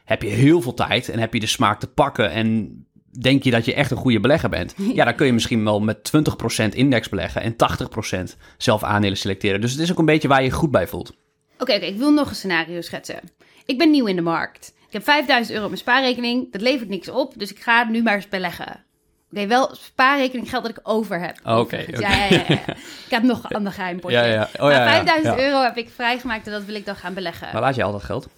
Heb 0.05 0.23
je 0.23 0.29
heel 0.29 0.61
veel 0.61 0.75
tijd 0.75 1.09
en 1.09 1.19
heb 1.19 1.35
je 1.35 1.41
de 1.41 1.47
smaak 1.47 1.81
te 1.81 1.87
pakken 1.87 2.31
en 2.31 2.75
denk 3.21 3.43
je 3.43 3.51
dat 3.51 3.65
je 3.65 3.75
echt 3.75 3.91
een 3.91 3.97
goede 3.97 4.21
belegger 4.21 4.49
bent? 4.49 4.75
Ja, 4.95 5.05
dan 5.05 5.15
kun 5.15 5.27
je 5.27 5.33
misschien 5.33 5.65
wel 5.65 5.81
met 5.81 6.13
20% 6.63 6.69
index 6.69 7.09
beleggen 7.09 7.43
en 7.43 7.57
80% 8.33 8.37
zelf 8.57 8.83
aandelen 8.83 9.17
selecteren. 9.17 9.61
Dus 9.61 9.73
het 9.73 9.81
is 9.81 9.91
ook 9.91 9.99
een 9.99 10.05
beetje 10.05 10.29
waar 10.29 10.41
je 10.41 10.49
je 10.49 10.53
goed 10.53 10.71
bij 10.71 10.87
voelt. 10.87 11.17
Oké, 11.59 11.75
oké, 11.75 11.85
ik 11.85 11.97
wil 11.97 12.13
nog 12.13 12.29
een 12.29 12.35
scenario 12.35 12.81
schetsen. 12.81 13.21
Ik 13.67 13.79
ben 13.79 13.91
nieuw 13.91 14.07
in 14.07 14.17
de 14.17 14.23
markt. 14.23 14.75
Ik 14.87 14.93
heb 14.93 15.03
5000 15.03 15.51
euro 15.51 15.63
op 15.63 15.71
mijn 15.71 15.83
spaarrekening. 15.83 16.53
Dat 16.53 16.61
levert 16.61 16.89
niks 16.89 17.09
op, 17.09 17.33
dus 17.37 17.51
ik 17.51 17.59
ga 17.59 17.85
nu 17.85 18.03
maar 18.03 18.15
eens 18.15 18.29
beleggen. 18.29 18.86
Nee, 19.31 19.47
wel 19.47 19.75
spaarrekening 19.75 20.51
geld 20.51 20.63
dat 20.63 20.77
ik 20.77 20.81
over 20.83 21.21
heb. 21.21 21.39
Oké. 21.45 21.59
Okay, 21.59 21.87
ja, 21.91 22.15
ja, 22.15 22.45
ja, 22.49 22.61
Ik 23.07 23.11
heb 23.11 23.23
nog 23.23 23.45
een 23.45 23.57
ander 23.57 23.73
geheim 23.73 24.01
potje. 24.01 24.17
Ja, 24.17 24.25
ja. 24.25 24.49
Oh, 24.59 24.71
ja, 24.71 24.87
5000 24.89 25.39
euro 25.39 25.63
heb 25.63 25.77
ik 25.77 25.91
vrijgemaakt 25.91 26.47
en 26.47 26.53
dat 26.53 26.65
wil 26.65 26.75
ik 26.75 26.85
dan 26.87 26.97
gaan 26.97 27.15
beleggen. 27.15 27.53
Waar 27.53 27.61
laat 27.61 27.75
je 27.75 27.83
al 27.83 27.93
dat 27.93 28.03
geld? 28.03 28.29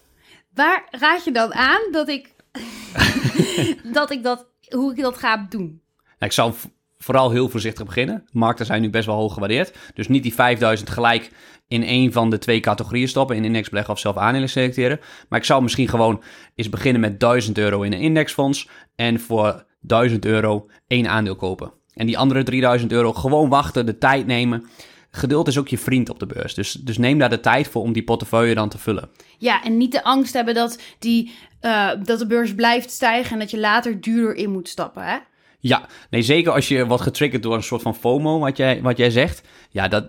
Waar 0.54 0.88
raad 0.90 1.24
je 1.24 1.32
dan 1.32 1.54
aan 1.54 1.80
dat 1.90 2.08
ik 2.08 2.34
dat 3.98 4.10
ik 4.10 4.22
dat 4.22 4.46
hoe 4.68 4.90
ik 4.92 5.02
dat 5.02 5.18
ga 5.18 5.46
doen? 5.48 5.82
Nou, 5.96 6.30
ik 6.30 6.32
zou 6.32 6.54
vooral 6.98 7.30
heel 7.30 7.48
voorzichtig 7.48 7.86
beginnen. 7.86 8.24
Markten 8.32 8.66
zijn 8.66 8.82
nu 8.82 8.90
best 8.90 9.06
wel 9.06 9.16
hoog 9.16 9.32
gewaardeerd. 9.32 9.76
Dus 9.94 10.08
niet 10.08 10.22
die 10.22 10.34
5000 10.34 10.90
gelijk 10.90 11.30
in 11.68 11.84
één 11.84 12.12
van 12.12 12.30
de 12.30 12.38
twee 12.38 12.60
categorieën 12.60 13.08
stoppen. 13.08 13.36
In 13.36 13.44
index 13.44 13.68
beleggen 13.68 13.94
of 13.94 14.00
zelf 14.00 14.16
aandelen 14.16 14.48
selecteren. 14.48 15.00
Maar 15.28 15.38
ik 15.38 15.44
zou 15.44 15.62
misschien 15.62 15.88
gewoon 15.88 16.22
eens 16.54 16.68
beginnen 16.68 17.00
met 17.00 17.20
1000 17.20 17.58
euro 17.58 17.82
in 17.82 17.92
een 17.92 18.00
indexfonds. 18.00 18.68
En 18.94 19.20
voor 19.20 19.66
1000 19.80 20.24
euro 20.24 20.66
één 20.86 21.08
aandeel 21.08 21.36
kopen. 21.36 21.72
En 21.94 22.06
die 22.06 22.18
andere 22.18 22.42
3000 22.42 22.92
euro 22.92 23.12
gewoon 23.12 23.48
wachten, 23.48 23.86
de 23.86 23.98
tijd 23.98 24.26
nemen. 24.26 24.66
Geduld 25.10 25.48
is 25.48 25.58
ook 25.58 25.68
je 25.68 25.78
vriend 25.78 26.08
op 26.10 26.18
de 26.18 26.26
beurs. 26.26 26.54
Dus, 26.54 26.72
dus 26.72 26.98
neem 26.98 27.18
daar 27.18 27.30
de 27.30 27.40
tijd 27.40 27.68
voor 27.68 27.82
om 27.82 27.92
die 27.92 28.04
portefeuille 28.04 28.54
dan 28.54 28.68
te 28.68 28.78
vullen. 28.78 29.10
Ja, 29.38 29.64
en 29.64 29.76
niet 29.76 29.92
de 29.92 30.04
angst 30.04 30.32
hebben 30.32 30.54
dat, 30.54 30.80
die, 30.98 31.32
uh, 31.60 31.90
dat 32.02 32.18
de 32.18 32.26
beurs 32.26 32.54
blijft 32.54 32.90
stijgen 32.90 33.32
en 33.32 33.38
dat 33.38 33.50
je 33.50 33.58
later 33.58 34.00
duurder 34.00 34.34
in 34.34 34.50
moet 34.50 34.68
stappen. 34.68 35.02
Hè? 35.04 35.16
Ja, 35.60 35.86
nee, 36.10 36.22
zeker 36.22 36.52
als 36.52 36.68
je 36.68 36.86
wordt 36.86 37.02
getriggerd 37.02 37.42
door 37.42 37.54
een 37.54 37.62
soort 37.62 37.82
van 37.82 37.94
FOMO, 37.94 38.38
wat 38.38 38.56
jij, 38.56 38.82
wat 38.82 38.96
jij 38.96 39.10
zegt. 39.10 39.42
Ja, 39.70 39.88
dat, 39.88 40.08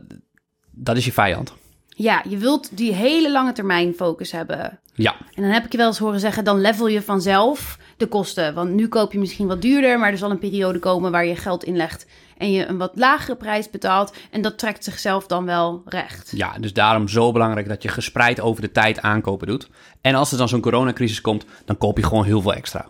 dat 0.71 0.97
is 0.97 1.05
je 1.05 1.11
vijand. 1.11 1.53
Ja, 1.87 2.23
je 2.29 2.37
wilt 2.37 2.77
die 2.77 2.93
hele 2.93 3.31
lange 3.31 3.51
termijn 3.51 3.93
focus 3.93 4.31
hebben. 4.31 4.79
Ja, 4.93 5.15
En 5.33 5.43
dan 5.43 5.51
heb 5.51 5.65
ik 5.65 5.71
je 5.71 5.77
wel 5.77 5.87
eens 5.87 5.97
horen 5.97 6.19
zeggen, 6.19 6.43
dan 6.43 6.61
level 6.61 6.87
je 6.87 7.01
vanzelf 7.01 7.77
de 7.99 8.07
kosten. 8.07 8.53
Want 8.53 8.69
nu 8.69 8.87
koop 8.87 9.11
je 9.11 9.19
misschien 9.19 9.47
wat 9.47 9.61
duurder, 9.61 9.99
maar 9.99 10.11
er 10.11 10.17
zal 10.17 10.31
een 10.31 10.39
periode 10.39 10.79
komen 10.79 11.11
waar 11.11 11.25
je 11.25 11.35
geld 11.35 11.63
inlegt 11.63 12.05
en 12.37 12.51
je 12.51 12.65
een 12.65 12.77
wat 12.77 12.91
lagere 12.95 13.35
prijs 13.35 13.69
betaalt. 13.69 14.13
En 14.31 14.41
dat 14.41 14.57
trekt 14.57 14.83
zichzelf 14.83 15.27
dan 15.27 15.45
wel 15.45 15.81
recht. 15.85 16.31
ja, 16.35 16.57
dus 16.59 16.73
daarom 16.73 17.07
zo 17.07 17.31
belangrijk 17.31 17.67
dat 17.67 17.83
je 17.83 17.89
gespreid 17.89 18.39
over 18.39 18.61
de 18.61 18.71
tijd 18.71 19.01
aankopen 19.01 19.47
doet. 19.47 19.69
En 20.01 20.15
als 20.15 20.31
er 20.31 20.37
dan 20.37 20.47
zo'n 20.47 20.61
coronacrisis 20.61 21.21
komt, 21.21 21.45
dan 21.65 21.77
koop 21.77 21.97
je 21.97 22.03
gewoon 22.03 22.25
heel 22.25 22.41
veel 22.41 22.53
extra. 22.53 22.89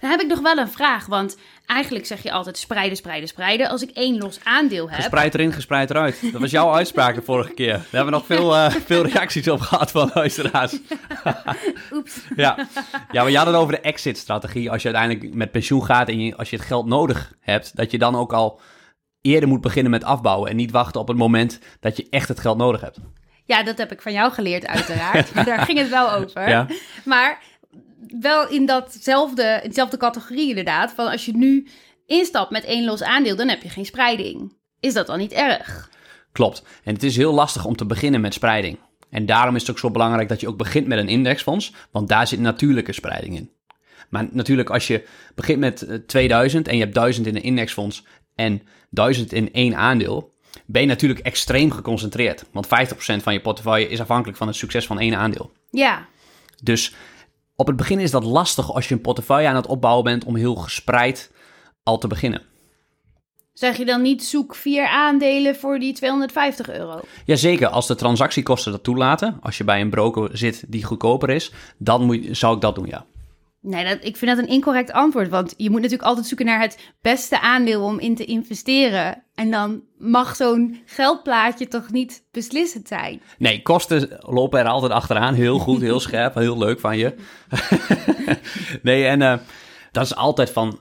Dan 0.00 0.10
heb 0.10 0.20
ik 0.20 0.26
nog 0.26 0.40
wel 0.40 0.56
een 0.58 0.68
vraag, 0.68 1.06
want 1.06 1.36
eigenlijk 1.66 2.06
zeg 2.06 2.22
je 2.22 2.32
altijd 2.32 2.58
spreiden, 2.58 2.96
spreiden, 2.96 3.28
spreiden. 3.28 3.68
Als 3.68 3.82
ik 3.82 3.90
één 3.90 4.18
los 4.18 4.38
aandeel 4.44 4.90
heb, 4.90 4.98
Gespreid 5.00 5.34
erin, 5.34 5.52
gespreid 5.52 5.90
eruit. 5.90 6.32
Dat 6.32 6.40
was 6.40 6.50
jouw 6.50 6.74
uitspraak 6.74 7.14
de 7.14 7.22
vorige 7.22 7.52
keer. 7.54 7.72
Daar 7.72 7.80
hebben 7.90 8.04
we 8.04 8.10
nog 8.18 8.26
veel, 8.26 8.56
eh, 8.56 8.70
veel 8.70 9.06
reacties 9.06 9.48
op 9.48 9.60
gehad 9.60 9.90
van 9.90 10.10
luisteraars. 10.14 10.78
oeps, 11.92 12.20
Ja. 12.36 12.56
ja, 13.12 13.22
maar 13.22 13.30
je 13.30 13.36
had 13.38 13.46
het 13.46 13.56
over 13.56 13.72
de 13.72 13.80
exit-strategie. 13.80 14.70
Als 14.70 14.82
je 14.82 14.94
uiteindelijk 14.94 15.34
met 15.34 15.50
pensioen 15.50 15.84
gaat 15.84 16.08
en 16.08 16.20
je, 16.20 16.36
als 16.36 16.50
je 16.50 16.56
het 16.56 16.64
geld 16.64 16.86
nodig 16.86 17.32
hebt, 17.40 17.76
dat 17.76 17.90
je 17.90 17.98
dan 17.98 18.16
ook 18.16 18.32
al 18.32 18.60
eerder 19.20 19.48
moet 19.48 19.60
beginnen 19.60 19.90
met 19.90 20.04
afbouwen. 20.04 20.50
En 20.50 20.56
niet 20.56 20.70
wachten 20.70 21.00
op 21.00 21.08
het 21.08 21.16
moment 21.16 21.58
dat 21.80 21.96
je 21.96 22.06
echt 22.10 22.28
het 22.28 22.40
geld 22.40 22.58
nodig 22.58 22.80
hebt. 22.80 22.98
Ja, 23.44 23.62
dat 23.62 23.78
heb 23.78 23.92
ik 23.92 24.02
van 24.02 24.12
jou 24.12 24.32
geleerd, 24.32 24.66
uiteraard. 24.66 25.34
Daar 25.46 25.58
ging 25.58 25.78
het 25.78 25.88
wel 25.88 26.12
over. 26.12 26.48
Ja. 26.48 26.66
Maar 27.04 27.38
wel 28.20 28.48
in 28.48 28.66
datzelfde, 28.66 29.60
in 29.62 29.68
dezelfde 29.68 29.96
categorie 29.96 30.48
inderdaad. 30.48 30.92
Van 30.92 31.06
als 31.06 31.24
je 31.24 31.36
nu 31.36 31.66
instapt 32.06 32.50
met 32.50 32.64
één 32.64 32.84
los 32.84 33.02
aandeel, 33.02 33.36
dan 33.36 33.48
heb 33.48 33.62
je 33.62 33.68
geen 33.68 33.86
spreiding. 33.86 34.52
Is 34.80 34.94
dat 34.94 35.06
dan 35.06 35.18
niet 35.18 35.32
erg? 35.32 35.90
Klopt. 36.32 36.62
En 36.84 36.94
het 36.94 37.02
is 37.02 37.16
heel 37.16 37.32
lastig 37.32 37.64
om 37.64 37.76
te 37.76 37.86
beginnen 37.86 38.20
met 38.20 38.34
spreiding. 38.34 38.78
En 39.10 39.26
daarom 39.26 39.54
is 39.54 39.60
het 39.60 39.70
ook 39.70 39.78
zo 39.78 39.90
belangrijk 39.90 40.28
dat 40.28 40.40
je 40.40 40.48
ook 40.48 40.56
begint 40.56 40.86
met 40.86 40.98
een 40.98 41.08
indexfonds, 41.08 41.72
want 41.90 42.08
daar 42.08 42.26
zit 42.26 42.40
natuurlijke 42.40 42.92
spreiding 42.92 43.36
in. 43.36 43.50
Maar 44.08 44.26
natuurlijk, 44.30 44.70
als 44.70 44.86
je 44.86 45.06
begint 45.34 45.58
met 45.58 45.82
eh, 45.82 45.98
2000 46.06 46.68
en 46.68 46.76
je 46.76 46.82
hebt 46.82 46.94
1000 46.94 47.26
in 47.26 47.36
een 47.36 47.42
indexfonds 47.42 48.04
en 48.34 48.62
1000 48.90 49.32
in 49.32 49.52
één 49.52 49.76
aandeel, 49.76 50.34
ben 50.66 50.82
je 50.82 50.88
natuurlijk 50.88 51.20
extreem 51.20 51.70
geconcentreerd. 51.70 52.44
Want 52.52 52.66
50% 52.66 52.68
van 53.22 53.32
je 53.32 53.40
portefeuille 53.40 53.88
is 53.88 54.00
afhankelijk 54.00 54.38
van 54.38 54.46
het 54.46 54.56
succes 54.56 54.86
van 54.86 55.00
één 55.00 55.14
aandeel. 55.14 55.52
Ja, 55.70 56.06
Dus 56.62 56.94
op 57.56 57.66
het 57.66 57.76
begin 57.76 58.00
is 58.00 58.10
dat 58.10 58.24
lastig 58.24 58.74
als 58.74 58.88
je 58.88 58.94
een 58.94 59.00
portefeuille 59.00 59.48
aan 59.48 59.56
het 59.56 59.66
opbouwen 59.66 60.04
bent 60.04 60.24
om 60.24 60.36
heel 60.36 60.54
gespreid 60.54 61.32
al 61.82 61.98
te 61.98 62.06
beginnen. 62.06 62.42
zeg 63.52 63.76
je 63.76 63.84
dan 63.84 64.02
niet 64.02 64.24
zoek 64.24 64.54
vier 64.54 64.86
aandelen 64.88 65.56
voor 65.56 65.78
die 65.78 65.92
250 65.92 66.70
euro? 66.70 67.00
Jazeker, 67.24 67.68
als 67.68 67.86
de 67.86 67.94
transactiekosten 67.94 68.72
dat 68.72 68.82
toelaten, 68.82 69.38
als 69.42 69.58
je 69.58 69.64
bij 69.64 69.80
een 69.80 69.90
broker 69.90 70.38
zit 70.38 70.64
die 70.68 70.84
goedkoper 70.84 71.30
is, 71.30 71.52
dan 71.78 72.02
moet, 72.02 72.28
zou 72.30 72.54
ik 72.54 72.60
dat 72.60 72.74
doen, 72.74 72.86
ja. 72.86 73.06
Nee, 73.66 73.84
dat, 73.84 73.98
ik 74.04 74.16
vind 74.16 74.36
dat 74.36 74.44
een 74.44 74.52
incorrect 74.52 74.92
antwoord. 74.92 75.28
Want 75.28 75.54
je 75.56 75.70
moet 75.70 75.80
natuurlijk 75.80 76.08
altijd 76.08 76.26
zoeken 76.26 76.46
naar 76.46 76.60
het 76.60 76.78
beste 77.00 77.40
aandeel 77.40 77.82
om 77.82 77.98
in 77.98 78.14
te 78.14 78.24
investeren. 78.24 79.22
En 79.34 79.50
dan 79.50 79.82
mag 79.98 80.36
zo'n 80.36 80.80
geldplaatje 80.84 81.68
toch 81.68 81.90
niet 81.90 82.24
beslissend 82.30 82.88
zijn. 82.88 83.22
Nee, 83.38 83.62
kosten 83.62 84.18
lopen 84.20 84.60
er 84.60 84.66
altijd 84.66 84.92
achteraan. 84.92 85.34
Heel 85.34 85.58
goed, 85.58 85.80
heel 85.80 86.00
scherp, 86.06 86.34
heel 86.34 86.58
leuk 86.58 86.80
van 86.80 86.98
je. 86.98 87.14
nee, 88.82 89.04
en 89.04 89.22
eh, 89.22 89.38
dat 89.92 90.04
is 90.04 90.14
altijd 90.14 90.50
van 90.50 90.80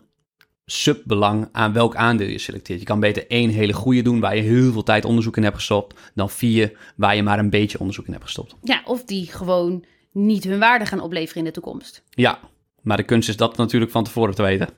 subbelang 0.65 1.49
aan 1.51 1.73
welk 1.73 1.95
aandeel 1.95 2.27
je 2.27 2.39
selecteert. 2.39 2.79
Je 2.79 2.85
kan 2.85 2.99
beter 2.99 3.27
één 3.27 3.49
hele 3.49 3.73
goede 3.73 4.01
doen 4.01 4.19
waar 4.19 4.35
je 4.35 4.41
heel 4.41 4.71
veel 4.71 4.83
tijd 4.83 5.05
onderzoek 5.05 5.37
in 5.37 5.43
hebt 5.43 5.55
gestopt, 5.55 5.99
dan 6.13 6.29
vier 6.29 6.77
waar 6.95 7.15
je 7.15 7.23
maar 7.23 7.39
een 7.39 7.49
beetje 7.49 7.79
onderzoek 7.79 8.05
in 8.05 8.11
hebt 8.11 8.25
gestopt. 8.25 8.55
Ja, 8.61 8.81
of 8.85 9.03
die 9.03 9.27
gewoon 9.31 9.85
niet 10.11 10.43
hun 10.43 10.59
waarde 10.59 10.85
gaan 10.85 11.01
opleveren 11.01 11.37
in 11.37 11.43
de 11.43 11.51
toekomst. 11.51 12.03
Ja, 12.09 12.39
maar 12.85 12.97
de 12.97 13.03
kunst 13.03 13.29
is 13.29 13.37
dat 13.37 13.57
natuurlijk 13.57 13.91
van 13.91 14.03
tevoren 14.03 14.35
te 14.35 14.41
weten. 14.41 14.69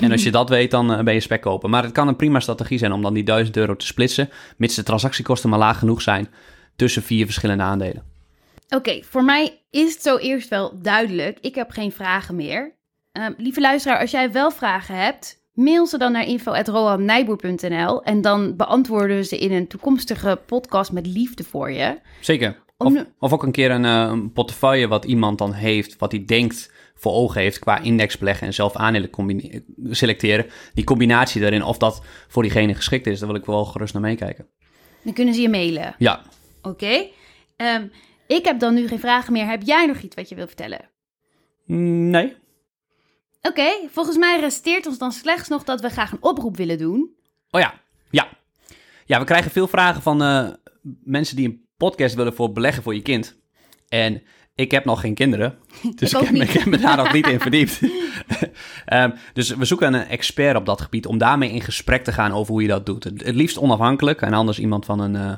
En 0.00 0.12
als 0.12 0.22
je 0.22 0.30
dat 0.30 0.48
weet, 0.48 0.70
dan 0.70 0.92
eh, 0.92 1.04
ben 1.04 1.14
je 1.14 1.20
spek 1.20 1.40
kopen. 1.40 1.70
Maar 1.70 1.82
het 1.82 1.92
kan 1.92 2.08
een 2.08 2.16
prima 2.16 2.40
strategie 2.40 2.78
zijn 2.78 2.92
om 2.92 3.02
dan 3.02 3.14
die 3.14 3.22
1000 3.24 3.56
euro 3.56 3.76
te 3.76 3.86
splitsen, 3.86 4.30
mits 4.56 4.74
de 4.74 4.82
transactiekosten 4.82 5.50
maar 5.50 5.58
laag 5.58 5.78
genoeg 5.78 6.02
zijn 6.02 6.28
tussen 6.76 7.02
vier 7.02 7.24
verschillende 7.24 7.62
aandelen. 7.62 8.02
Oké, 8.68 9.02
voor 9.02 9.24
mij 9.24 9.62
is 9.70 9.92
het 9.92 10.02
zo 10.02 10.16
eerst 10.16 10.48
wel 10.48 10.78
duidelijk. 10.82 11.38
Ik 11.40 11.54
heb 11.54 11.70
geen 11.70 11.92
vragen 11.92 12.36
meer. 12.36 12.72
Ehm, 13.12 13.32
lieve 13.36 13.60
luisteraar, 13.60 14.00
als 14.00 14.10
jij 14.10 14.32
wel 14.32 14.50
vragen 14.50 14.94
hebt, 14.94 15.42
mail 15.52 15.86
ze 15.86 15.98
dan 15.98 16.12
naar 16.12 16.26
info.roannijboer.nl 16.26 18.02
en 18.02 18.20
dan 18.20 18.56
beantwoorden 18.56 19.16
we 19.16 19.24
ze 19.24 19.38
in 19.38 19.52
een 19.52 19.66
toekomstige 19.66 20.40
podcast 20.46 20.92
met 20.92 21.06
liefde 21.06 21.44
voor 21.44 21.70
je. 21.70 21.98
Zeker. 22.20 22.56
Om 22.76 22.86
Of, 22.86 22.92
nu- 22.92 23.04
of 23.18 23.32
ook 23.32 23.42
een 23.42 23.52
keer 23.52 23.70
een, 23.70 23.84
eh, 23.84 24.08
een 24.10 24.32
portefeuille 24.32 24.88
wat 24.88 25.04
iemand 25.04 25.38
dan 25.38 25.52
heeft, 25.52 25.96
wat 25.98 26.12
hij 26.12 26.24
denkt 26.24 26.72
voor 27.00 27.12
ogen 27.12 27.40
heeft 27.40 27.58
qua 27.58 27.78
index 27.78 28.18
beleggen 28.18 28.46
en 28.46 28.54
zelf 28.54 28.76
aandelen 28.76 29.10
selecteren. 29.90 30.46
Die 30.74 30.84
combinatie 30.84 31.40
daarin, 31.40 31.62
of 31.62 31.78
dat 31.78 32.02
voor 32.28 32.42
diegene 32.42 32.74
geschikt 32.74 33.06
is, 33.06 33.18
daar 33.18 33.28
wil 33.28 33.38
ik 33.38 33.44
wel 33.44 33.64
gerust 33.64 33.92
naar 33.92 34.02
meekijken. 34.02 34.46
Dan 35.02 35.12
kunnen 35.12 35.34
ze 35.34 35.40
je 35.40 35.48
mailen. 35.48 35.94
Ja, 35.98 36.22
Oké. 36.62 37.06
Ehm, 37.56 37.86
ik 38.26 38.44
heb 38.44 38.58
dan 38.58 38.74
nu 38.74 38.88
geen 38.88 39.00
vragen 39.00 39.32
meer. 39.32 39.46
Heb 39.46 39.62
jij 39.62 39.86
nog 39.86 40.00
iets 40.00 40.16
wat 40.16 40.28
je 40.28 40.34
wilt 40.34 40.48
vertellen? 40.48 40.90
Nee. 42.10 42.36
Oké, 43.42 43.70
volgens 43.90 44.16
mij 44.16 44.40
resteert 44.40 44.86
ons 44.86 44.98
dan 44.98 45.12
slechts 45.12 45.48
nog 45.48 45.64
dat 45.64 45.80
we 45.80 45.88
graag 45.88 46.12
een 46.12 46.22
oproep 46.22 46.56
willen 46.56 46.78
doen. 46.78 47.14
Oh 47.50 47.60
ja, 47.60 47.74
ja. 48.10 48.28
Ja, 49.04 49.18
we 49.18 49.24
krijgen 49.24 49.50
veel 49.50 49.68
vragen 49.68 50.02
van 50.02 50.22
eh, 50.22 50.48
mensen 51.04 51.36
die 51.36 51.48
een 51.48 51.68
podcast 51.76 52.14
willen 52.14 52.34
voor 52.34 52.52
beleggen 52.52 52.82
voor 52.82 52.94
je 52.94 53.02
kind. 53.02 53.38
En 53.88 54.22
ik 54.54 54.70
heb 54.70 54.84
nog 54.84 55.00
geen 55.00 55.14
kinderen, 55.14 55.58
dus 55.94 56.12
Ik 56.12 56.20
heb, 56.20 56.30
me- 56.30 56.38
niet. 56.38 56.42
ik 56.48 56.50
heb 56.50 56.64
me 56.66 56.78
daar 56.78 56.96
nog 56.96 57.12
niet 57.12 57.26
in 57.26 57.40
verdiept. 57.46 57.80
Ehm, 58.84 59.10
dus 59.32 59.50
we 59.50 59.64
zoeken 59.64 59.94
een 59.94 60.06
expert 60.06 60.56
op 60.56 60.66
dat 60.66 60.80
gebied 60.80 61.06
om 61.06 61.18
daarmee 61.18 61.50
in 61.52 61.60
gesprek 61.60 62.04
te 62.04 62.12
gaan 62.12 62.32
over 62.32 62.52
hoe 62.52 62.62
je 62.62 62.68
dat 62.68 62.86
doet. 62.86 63.04
Het, 63.04 63.22
liefst 63.34 63.58
onafhankelijk 63.58 64.20
en 64.22 64.32
anders 64.32 64.58
iemand 64.58 64.84
van 64.84 65.00
een 65.00 65.16
eh, 65.16 65.36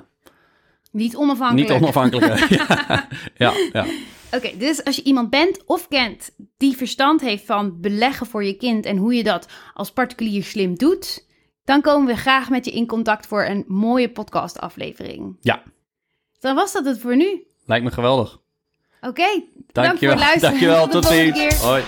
Niet 0.92 1.16
onafhankelijk. 1.16 1.68
niet 1.70 1.78
onafhankelijke. 1.82 2.54
ja, 2.56 3.08
ja, 3.36 3.52
ja. 3.72 3.86
Oké, 4.36 4.56
dus 4.58 4.84
als 4.84 4.96
je 4.96 5.02
iemand 5.02 5.30
bent 5.30 5.64
of 5.66 5.88
kent 5.88 6.30
die 6.56 6.76
verstand 6.76 7.20
heeft 7.20 7.44
van 7.44 7.80
beleggen 7.80 8.26
voor 8.26 8.44
je 8.44 8.56
kind 8.56 8.86
en 8.86 8.96
hoe 8.96 9.14
je 9.14 9.22
dat 9.22 9.48
als 9.74 9.92
particulier 9.92 10.42
slim 10.44 10.76
doet, 10.78 11.26
dan 11.64 11.80
komen 11.80 12.06
we 12.06 12.16
graag 12.20 12.50
met 12.50 12.64
je 12.64 12.70
in 12.70 12.86
contact 12.86 13.26
voor 13.26 13.44
een 13.44 13.64
mooie 13.66 14.10
podcastaflevering. 14.10 15.36
ja, 15.40 15.62
Dan 16.40 16.54
was 16.54 16.72
dat 16.72 16.84
het 16.84 16.98
voor 17.00 17.16
nu. 17.16 17.44
lijkt 17.66 17.84
me 17.84 17.90
geweldig. 17.90 18.40
Oké, 19.08 19.22
bedankt 19.22 19.44
voor 19.64 19.82
Dankjewel. 19.82 20.10
het 20.16 20.24
luisteren. 20.24 20.50
Dankjewel, 20.50 20.82
Tot 20.88 20.92
tot 21.02 21.06
ziens. 21.12 21.38
keer. 21.38 21.54
Hoi. 21.54 21.82